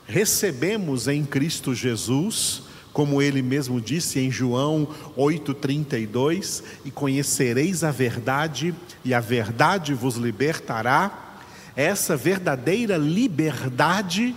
recebemos 0.06 1.08
em 1.08 1.24
Cristo 1.24 1.74
Jesus, 1.74 2.62
como 2.92 3.20
ele 3.20 3.42
mesmo 3.42 3.80
disse 3.80 4.20
em 4.20 4.30
João 4.30 4.88
8,32: 5.16 6.62
E 6.84 6.90
conhecereis 6.90 7.82
a 7.82 7.90
verdade, 7.90 8.74
e 9.04 9.12
a 9.12 9.20
verdade 9.20 9.92
vos 9.94 10.16
libertará. 10.16 11.38
Essa 11.74 12.16
verdadeira 12.16 12.96
liberdade 12.96 14.34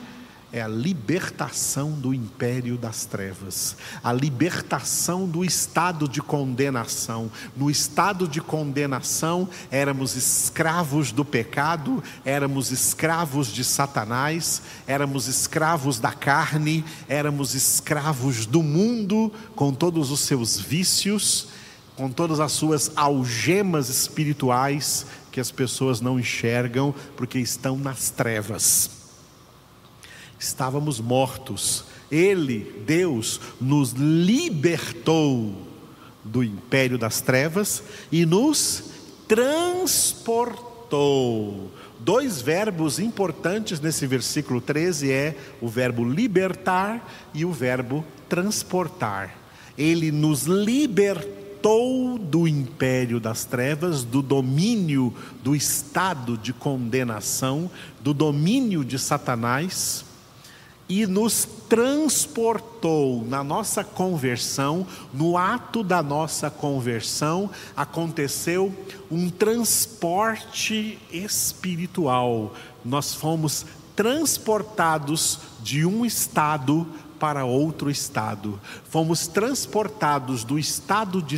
é 0.51 0.61
a 0.61 0.67
libertação 0.67 1.91
do 1.91 2.13
império 2.13 2.77
das 2.77 3.05
trevas, 3.05 3.75
a 4.03 4.11
libertação 4.11 5.27
do 5.27 5.45
estado 5.45 6.07
de 6.07 6.21
condenação. 6.21 7.31
No 7.55 7.69
estado 7.69 8.27
de 8.27 8.41
condenação, 8.41 9.47
éramos 9.69 10.15
escravos 10.15 11.11
do 11.11 11.23
pecado, 11.23 12.03
éramos 12.25 12.71
escravos 12.71 13.47
de 13.47 13.63
Satanás, 13.63 14.61
éramos 14.87 15.27
escravos 15.27 15.99
da 15.99 16.11
carne, 16.11 16.83
éramos 17.07 17.53
escravos 17.53 18.45
do 18.45 18.63
mundo, 18.63 19.31
com 19.55 19.71
todos 19.71 20.09
os 20.09 20.21
seus 20.21 20.59
vícios, 20.59 21.49
com 21.95 22.09
todas 22.09 22.39
as 22.39 22.53
suas 22.53 22.91
algemas 22.95 23.89
espirituais 23.89 25.05
que 25.31 25.39
as 25.39 25.51
pessoas 25.51 26.01
não 26.01 26.19
enxergam 26.19 26.95
porque 27.15 27.37
estão 27.37 27.77
nas 27.77 28.09
trevas 28.09 28.98
estávamos 30.39 30.99
mortos. 31.01 31.83
Ele, 32.09 32.83
Deus, 32.87 33.39
nos 33.59 33.91
libertou 33.91 35.53
do 36.23 36.43
império 36.43 36.97
das 36.97 37.21
trevas 37.21 37.83
e 38.11 38.25
nos 38.25 38.85
transportou. 39.27 40.49
Dois 41.99 42.41
verbos 42.41 42.97
importantes 42.97 43.79
nesse 43.79 44.07
versículo 44.07 44.59
13 44.61 45.11
é 45.11 45.37
o 45.61 45.67
verbo 45.67 46.03
libertar 46.03 47.29
e 47.33 47.43
o 47.45 47.51
verbo 47.51 48.05
transportar. 48.27 49.37
Ele 49.77 50.11
nos 50.11 50.43
libertou 50.43 52.17
do 52.17 52.47
império 52.47 53.19
das 53.19 53.43
trevas, 53.45 54.03
do 54.03 54.21
domínio 54.21 55.13
do 55.43 55.53
estado 55.55 56.37
de 56.37 56.53
condenação, 56.53 57.69
do 58.01 58.13
domínio 58.13 58.83
de 58.85 58.97
Satanás 58.97 60.05
e 60.89 61.05
nos 61.05 61.47
transportou 61.69 63.23
na 63.23 63.43
nossa 63.43 63.83
conversão, 63.83 64.87
no 65.13 65.37
ato 65.37 65.83
da 65.83 66.01
nossa 66.01 66.49
conversão, 66.49 67.47
aconteceu 67.77 68.73
um 69.11 69.29
transporte 69.29 70.97
espiritual. 71.11 72.55
Nós 72.83 73.13
fomos 73.13 73.67
transportados 73.95 75.39
de 75.61 75.85
um 75.85 76.03
estado 76.03 76.87
para 77.19 77.45
outro 77.45 77.91
estado. 77.91 78.59
Fomos 78.89 79.27
transportados 79.27 80.43
do 80.43 80.57
estado 80.57 81.21
de, 81.21 81.35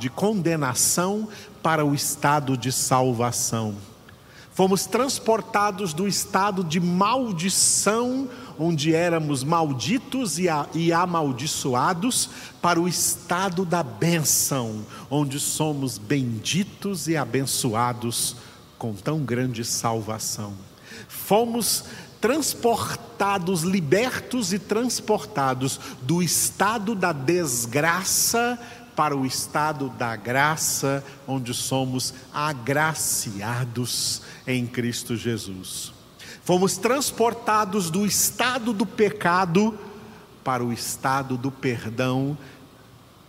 de 0.00 0.10
condenação 0.10 1.28
para 1.62 1.84
o 1.84 1.94
estado 1.94 2.56
de 2.56 2.72
salvação. 2.72 3.89
Fomos 4.60 4.84
transportados 4.84 5.94
do 5.94 6.06
estado 6.06 6.62
de 6.62 6.78
maldição 6.78 8.28
onde 8.58 8.94
éramos 8.94 9.42
malditos 9.42 10.38
e 10.38 10.92
amaldiçoados, 10.92 12.28
para 12.60 12.78
o 12.78 12.86
estado 12.86 13.64
da 13.64 13.82
bênção, 13.82 14.84
onde 15.10 15.40
somos 15.40 15.96
benditos 15.96 17.08
e 17.08 17.16
abençoados 17.16 18.36
com 18.76 18.92
tão 18.92 19.20
grande 19.20 19.64
salvação. 19.64 20.52
Fomos 21.08 21.84
transportados, 22.20 23.62
libertos 23.62 24.52
e 24.52 24.58
transportados 24.58 25.80
do 26.02 26.22
estado 26.22 26.94
da 26.94 27.12
desgraça 27.12 28.58
para 29.00 29.16
o 29.16 29.24
estado 29.24 29.88
da 29.88 30.14
graça, 30.14 31.02
onde 31.26 31.54
somos 31.54 32.12
agraciados 32.34 34.20
em 34.46 34.66
Cristo 34.66 35.16
Jesus. 35.16 35.90
Fomos 36.44 36.76
transportados 36.76 37.88
do 37.88 38.04
estado 38.04 38.74
do 38.74 38.84
pecado 38.84 39.74
para 40.44 40.62
o 40.62 40.70
estado 40.70 41.38
do 41.38 41.50
perdão. 41.50 42.36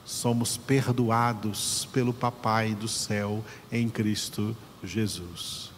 Somos 0.04 0.58
perdoados 0.58 1.88
pelo 1.94 2.12
Papai 2.12 2.76
do 2.76 2.90
céu 2.90 3.42
em 3.72 3.88
Cristo 3.88 4.54
Jesus. 4.84 5.72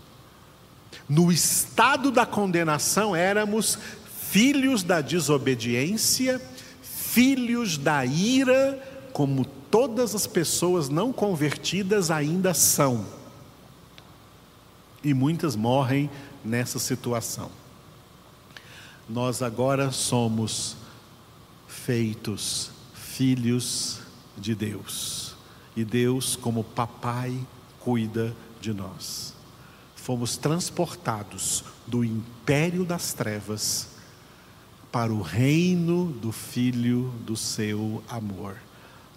No 1.08 1.32
estado 1.32 2.10
da 2.10 2.26
condenação, 2.26 3.16
éramos 3.16 3.78
filhos 4.32 4.82
da 4.82 5.02
desobediência, 5.02 6.42
filhos 6.82 7.78
da 7.78 8.04
ira, 8.04 8.82
como 9.14 9.46
todas 9.74 10.14
as 10.14 10.28
pessoas 10.28 10.88
não 10.88 11.12
convertidas 11.12 12.12
ainda 12.12 12.54
são. 12.54 13.04
E 15.04 15.16
muitas 15.16 15.56
morrem 15.56 16.12
nessa 16.46 16.78
situação. 16.78 17.50
Nós 19.10 19.42
agora 19.42 19.92
somos 19.92 20.76
feitos 21.68 22.70
filhos 22.94 24.00
de 24.38 24.54
Deus, 24.54 25.36
e 25.76 25.84
Deus, 25.84 26.36
como 26.36 26.64
papai, 26.64 27.36
cuida 27.80 28.32
de 28.62 28.72
nós. 28.76 29.34
Fomos 29.96 30.38
transportados 30.38 31.64
do 31.88 32.04
império 32.04 32.86
das 32.86 33.12
trevas 33.12 33.88
para 34.92 35.12
o 35.12 35.24
reino 35.24 36.12
do 36.12 36.32
Filho 36.32 37.12
do 37.26 37.36
seu 37.36 38.04
amor, 38.08 38.56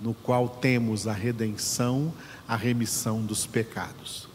no 0.00 0.14
qual 0.14 0.48
temos 0.48 1.06
a 1.06 1.12
redenção, 1.12 2.12
a 2.46 2.56
remissão 2.56 3.22
dos 3.22 3.46
pecados. 3.46 4.28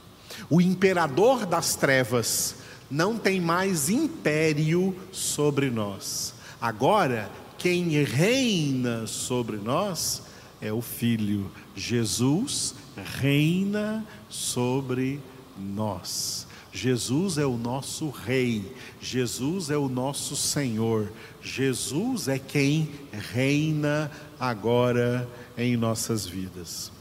O 0.50 0.60
imperador 0.60 1.46
das 1.46 1.76
trevas 1.76 2.56
não 2.90 3.18
tem 3.18 3.40
mais 3.40 3.90
império 3.90 4.96
sobre 5.12 5.70
nós. 5.70 6.34
Agora, 6.60 7.32
quem 7.58 8.04
reina 8.04 9.08
sobre 9.08 9.58
nós 9.58 10.24
é 10.60 10.74
o 10.74 10.82
Filho. 10.82 11.52
Jesus 11.76 12.76
reina 13.20 14.06
sobre 14.30 15.20
nós. 15.58 16.48
Jesus 16.74 17.38
é 17.38 17.46
o 17.46 17.58
nosso 17.58 18.10
Rei, 18.10 18.74
Jesus 19.02 19.70
é 19.70 19.78
o 19.78 19.90
nosso 19.90 20.38
Senhor, 20.38 21.12
Jesus 21.42 22.30
é 22.30 22.40
quem 22.40 22.90
reina 23.12 24.10
agora 24.40 25.28
em 25.58 25.76
nossas 25.76 26.26
vidas. 26.26 26.92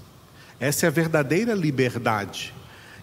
Essa 0.59 0.87
é 0.87 0.89
a 0.89 0.93
verdadeira 0.93 1.55
liberdade, 1.55 2.53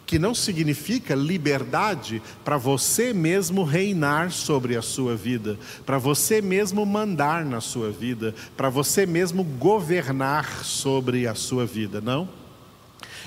que 0.05 0.19
não 0.19 0.33
significa 0.33 1.15
liberdade 1.15 2.21
para 2.45 2.57
você 2.57 3.13
mesmo 3.13 3.63
reinar 3.63 4.31
sobre 4.31 4.77
a 4.77 4.81
sua 4.81 5.15
vida, 5.15 5.57
para 5.85 5.97
você 5.97 6.41
mesmo 6.41 6.85
mandar 6.85 7.43
na 7.43 7.59
sua 7.59 7.91
vida, 7.91 8.33
para 8.55 8.69
você 8.69 9.05
mesmo 9.05 9.43
governar 9.43 10.63
sobre 10.63 11.27
a 11.27 11.35
sua 11.35 11.65
vida, 11.65 11.99
não? 11.99 12.29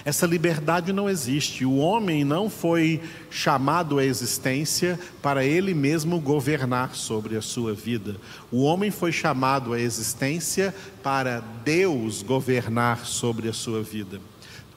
Essa 0.04 0.26
liberdade 0.26 0.92
não 0.92 1.08
existe. 1.08 1.64
O 1.64 1.76
homem 1.76 2.24
não 2.24 2.48
foi 2.48 3.00
chamado 3.30 3.98
à 3.98 4.04
existência 4.04 4.98
para 5.22 5.44
ele 5.44 5.74
mesmo 5.74 6.20
governar 6.20 6.94
sobre 6.94 7.36
a 7.36 7.42
sua 7.42 7.74
vida. 7.74 8.16
O 8.50 8.62
homem 8.62 8.90
foi 8.90 9.12
chamado 9.12 9.72
à 9.72 9.80
existência 9.80 10.74
para 11.02 11.40
Deus 11.64 12.22
governar 12.22 13.04
sobre 13.06 13.48
a 13.48 13.52
sua 13.52 13.82
vida. 13.82 14.20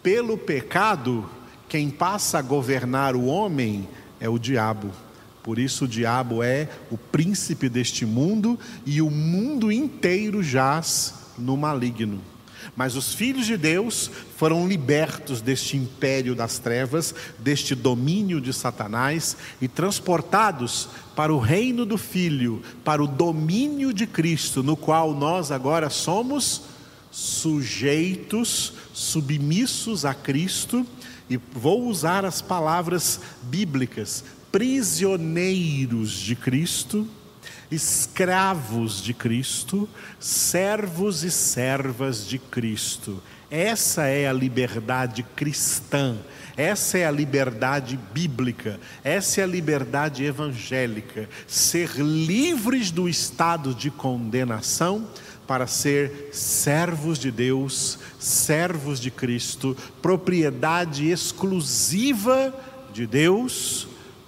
Pelo 0.01 0.37
pecado, 0.37 1.29
quem 1.69 1.89
passa 1.89 2.39
a 2.39 2.41
governar 2.41 3.15
o 3.15 3.25
homem 3.25 3.87
é 4.19 4.27
o 4.27 4.37
diabo. 4.37 4.91
Por 5.41 5.59
isso, 5.59 5.85
o 5.85 5.87
diabo 5.87 6.41
é 6.41 6.69
o 6.89 6.97
príncipe 6.97 7.67
deste 7.67 8.05
mundo 8.05 8.57
e 8.85 9.01
o 9.01 9.09
mundo 9.09 9.71
inteiro 9.71 10.41
jaz 10.41 11.13
no 11.37 11.57
maligno. 11.57 12.32
Mas 12.75 12.95
os 12.95 13.13
filhos 13.13 13.45
de 13.45 13.57
Deus 13.57 14.09
foram 14.37 14.67
libertos 14.67 15.41
deste 15.41 15.77
império 15.77 16.35
das 16.35 16.59
trevas, 16.59 17.13
deste 17.39 17.75
domínio 17.75 18.41
de 18.41 18.53
Satanás 18.53 19.37
e 19.61 19.67
transportados 19.67 20.89
para 21.15 21.33
o 21.33 21.39
reino 21.39 21.85
do 21.85 21.97
Filho, 21.97 22.61
para 22.83 23.03
o 23.03 23.07
domínio 23.07 23.93
de 23.93 24.07
Cristo, 24.07 24.63
no 24.63 24.75
qual 24.75 25.13
nós 25.13 25.51
agora 25.51 25.89
somos 25.89 26.63
sujeitos, 27.11 28.73
submissos 28.93 30.03
a 30.03 30.13
Cristo, 30.13 30.85
e 31.29 31.37
vou 31.37 31.87
usar 31.87 32.25
as 32.25 32.41
palavras 32.41 33.19
bíblicas, 33.43 34.23
prisioneiros 34.51 36.11
de 36.11 36.35
Cristo 36.35 37.07
escravos 37.73 39.01
de 39.01 39.13
Cristo, 39.13 39.89
servos 40.19 41.23
e 41.23 41.31
servas 41.31 42.27
de 42.27 42.37
Cristo. 42.37 43.21
Essa 43.49 44.07
é 44.07 44.27
a 44.27 44.33
liberdade 44.33 45.23
cristã, 45.35 46.17
essa 46.55 46.97
é 46.97 47.05
a 47.05 47.11
liberdade 47.11 47.99
bíblica, 48.13 48.79
essa 49.03 49.41
é 49.41 49.43
a 49.43 49.47
liberdade 49.47 50.23
evangélica. 50.23 51.29
Ser 51.47 51.97
livres 51.97 52.91
do 52.91 53.09
estado 53.09 53.73
de 53.73 53.91
condenação 53.91 55.07
para 55.47 55.67
ser 55.67 56.29
servos 56.31 57.19
de 57.19 57.29
Deus, 57.29 57.99
servos 58.19 58.99
de 58.99 59.11
Cristo, 59.11 59.75
propriedade 60.01 61.09
exclusiva 61.09 62.53
de 62.93 63.05
Deus, 63.05 63.87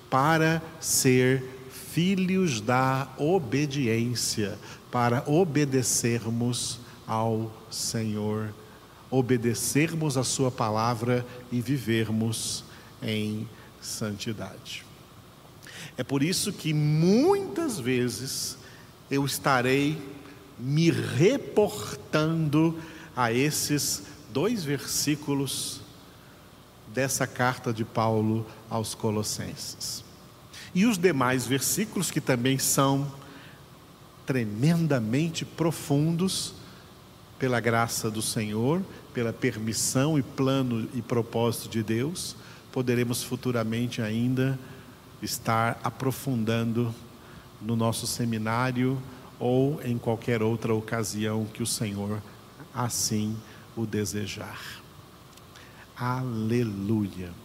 para 0.09 0.61
ser 0.79 1.54
filhos 1.95 2.59
da 2.59 3.07
obediência, 3.17 4.59
para 4.91 5.23
obedecermos 5.25 6.77
ao 7.07 7.49
Senhor, 7.71 8.53
obedecermos 9.09 10.17
a 10.17 10.23
Sua 10.25 10.51
palavra 10.51 11.25
e 11.49 11.61
vivermos 11.61 12.65
em 13.01 13.47
santidade. 13.79 14.83
É 15.95 16.03
por 16.03 16.21
isso 16.21 16.51
que 16.51 16.73
muitas 16.73 17.79
vezes 17.79 18.57
eu 19.09 19.25
estarei 19.25 19.97
me 20.59 20.91
reportando 20.91 22.77
a 23.15 23.31
esses 23.31 24.03
dois 24.33 24.65
versículos 24.65 25.79
dessa 26.93 27.25
carta 27.25 27.71
de 27.71 27.85
Paulo 27.85 28.45
aos 28.69 28.93
Colossenses. 28.93 30.04
E 30.75 30.85
os 30.85 30.97
demais 30.97 31.47
versículos, 31.47 32.11
que 32.11 32.21
também 32.21 32.59
são 32.59 33.09
tremendamente 34.25 35.45
profundos, 35.45 36.53
pela 37.39 37.59
graça 37.59 38.09
do 38.09 38.21
Senhor, 38.21 38.81
pela 39.13 39.33
permissão 39.33 40.17
e 40.17 40.23
plano 40.23 40.87
e 40.93 41.01
propósito 41.01 41.69
de 41.69 41.83
Deus, 41.83 42.35
poderemos 42.71 43.23
futuramente 43.23 44.01
ainda 44.01 44.59
estar 45.21 45.79
aprofundando 45.83 46.93
no 47.61 47.75
nosso 47.75 48.07
seminário 48.07 49.01
ou 49.39 49.81
em 49.83 49.97
qualquer 49.97 50.41
outra 50.41 50.73
ocasião 50.73 51.45
que 51.45 51.63
o 51.63 51.67
Senhor 51.67 52.21
assim 52.73 53.35
o 53.75 53.85
desejar. 53.85 54.59
Aleluia. 55.95 57.44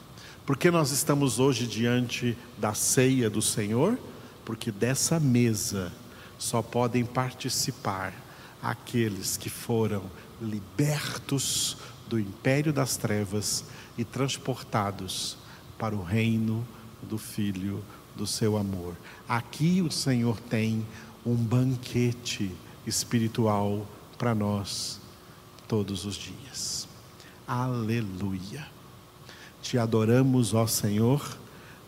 Por 0.50 0.56
que 0.56 0.68
nós 0.68 0.90
estamos 0.90 1.38
hoje 1.38 1.64
diante 1.64 2.36
da 2.58 2.74
ceia 2.74 3.30
do 3.30 3.40
Senhor? 3.40 3.96
Porque 4.44 4.72
dessa 4.72 5.20
mesa 5.20 5.92
só 6.40 6.60
podem 6.60 7.04
participar 7.04 8.12
aqueles 8.60 9.36
que 9.36 9.48
foram 9.48 10.02
libertos 10.42 11.76
do 12.08 12.18
império 12.18 12.72
das 12.72 12.96
trevas 12.96 13.64
e 13.96 14.04
transportados 14.04 15.38
para 15.78 15.94
o 15.94 16.02
reino 16.02 16.66
do 17.00 17.16
Filho 17.16 17.84
do 18.16 18.26
seu 18.26 18.56
amor. 18.56 18.96
Aqui 19.28 19.80
o 19.80 19.88
Senhor 19.88 20.40
tem 20.40 20.84
um 21.24 21.36
banquete 21.36 22.50
espiritual 22.84 23.86
para 24.18 24.34
nós 24.34 25.00
todos 25.68 26.04
os 26.04 26.16
dias. 26.16 26.88
Aleluia. 27.46 28.79
Te 29.62 29.78
adoramos, 29.78 30.54
ó 30.54 30.66
Senhor, 30.66 31.38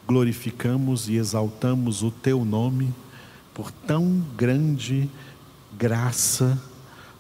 glorificamos 0.07 1.09
e 1.09 1.17
exaltamos 1.17 2.03
o 2.03 2.11
teu 2.11 2.45
nome 2.45 2.93
por 3.55 3.71
tão 3.71 4.25
grande 4.37 5.09
graça, 5.77 6.61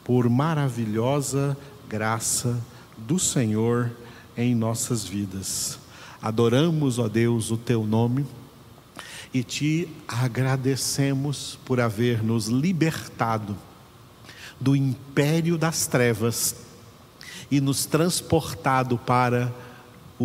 por 0.05 0.29
maravilhosa 0.29 1.57
graça 1.89 2.61
do 2.97 3.19
Senhor 3.19 3.91
em 4.37 4.55
nossas 4.55 5.05
vidas. 5.05 5.79
Adoramos, 6.21 6.99
ó 6.99 7.09
Deus, 7.09 7.51
o 7.51 7.57
teu 7.57 7.87
nome 7.87 8.27
e 9.35 9.43
te 9.43 9.89
agradecemos 10.07 11.59
por 11.65 11.81
haver 11.81 12.23
nos 12.23 12.47
libertado 12.47 13.57
do 14.61 14.77
império 14.77 15.57
das 15.57 15.87
trevas 15.87 16.57
e 17.51 17.61
nos 17.61 17.87
transportado 17.87 18.99
para 18.99 19.53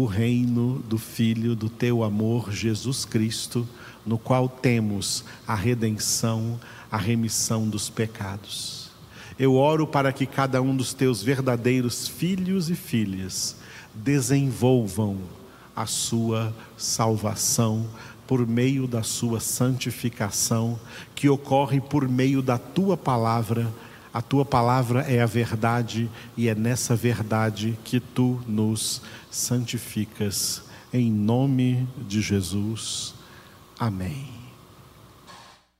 o 0.01 0.05
reino 0.05 0.79
do 0.87 0.97
Filho 0.97 1.55
do 1.55 1.69
teu 1.69 2.03
amor, 2.03 2.51
Jesus 2.51 3.03
Cristo, 3.03 3.67
no 4.05 4.17
qual 4.17 4.47
temos 4.47 5.25
a 5.47 5.55
redenção, 5.55 6.59
a 6.91 6.97
remissão 6.97 7.67
dos 7.67 7.89
pecados. 7.89 8.91
Eu 9.39 9.55
oro 9.55 9.87
para 9.87 10.13
que 10.13 10.25
cada 10.25 10.61
um 10.61 10.75
dos 10.75 10.93
teus 10.93 11.23
verdadeiros 11.23 12.07
filhos 12.07 12.69
e 12.69 12.75
filhas 12.75 13.55
desenvolvam 13.93 15.17
a 15.75 15.87
sua 15.87 16.53
salvação 16.77 17.87
por 18.27 18.45
meio 18.45 18.87
da 18.87 19.01
sua 19.01 19.39
santificação, 19.39 20.79
que 21.15 21.27
ocorre 21.27 21.81
por 21.81 22.07
meio 22.07 22.41
da 22.41 22.57
tua 22.57 22.95
palavra 22.95 23.73
a 24.17 24.21
tua 24.23 24.43
palavra 24.43 25.01
é 25.01 25.21
a 25.21 25.27
verdade 25.27 26.09
e 26.35 26.47
é 26.49 26.55
nessa 26.55 26.95
verdade 26.95 27.77
que 27.83 27.99
tu 27.99 28.41
nos 28.47 28.99
santificas. 29.29 30.63
Em 30.91 31.11
nome 31.11 31.87
de 32.07 32.19
Jesus. 32.19 33.13
Amém. 33.77 34.36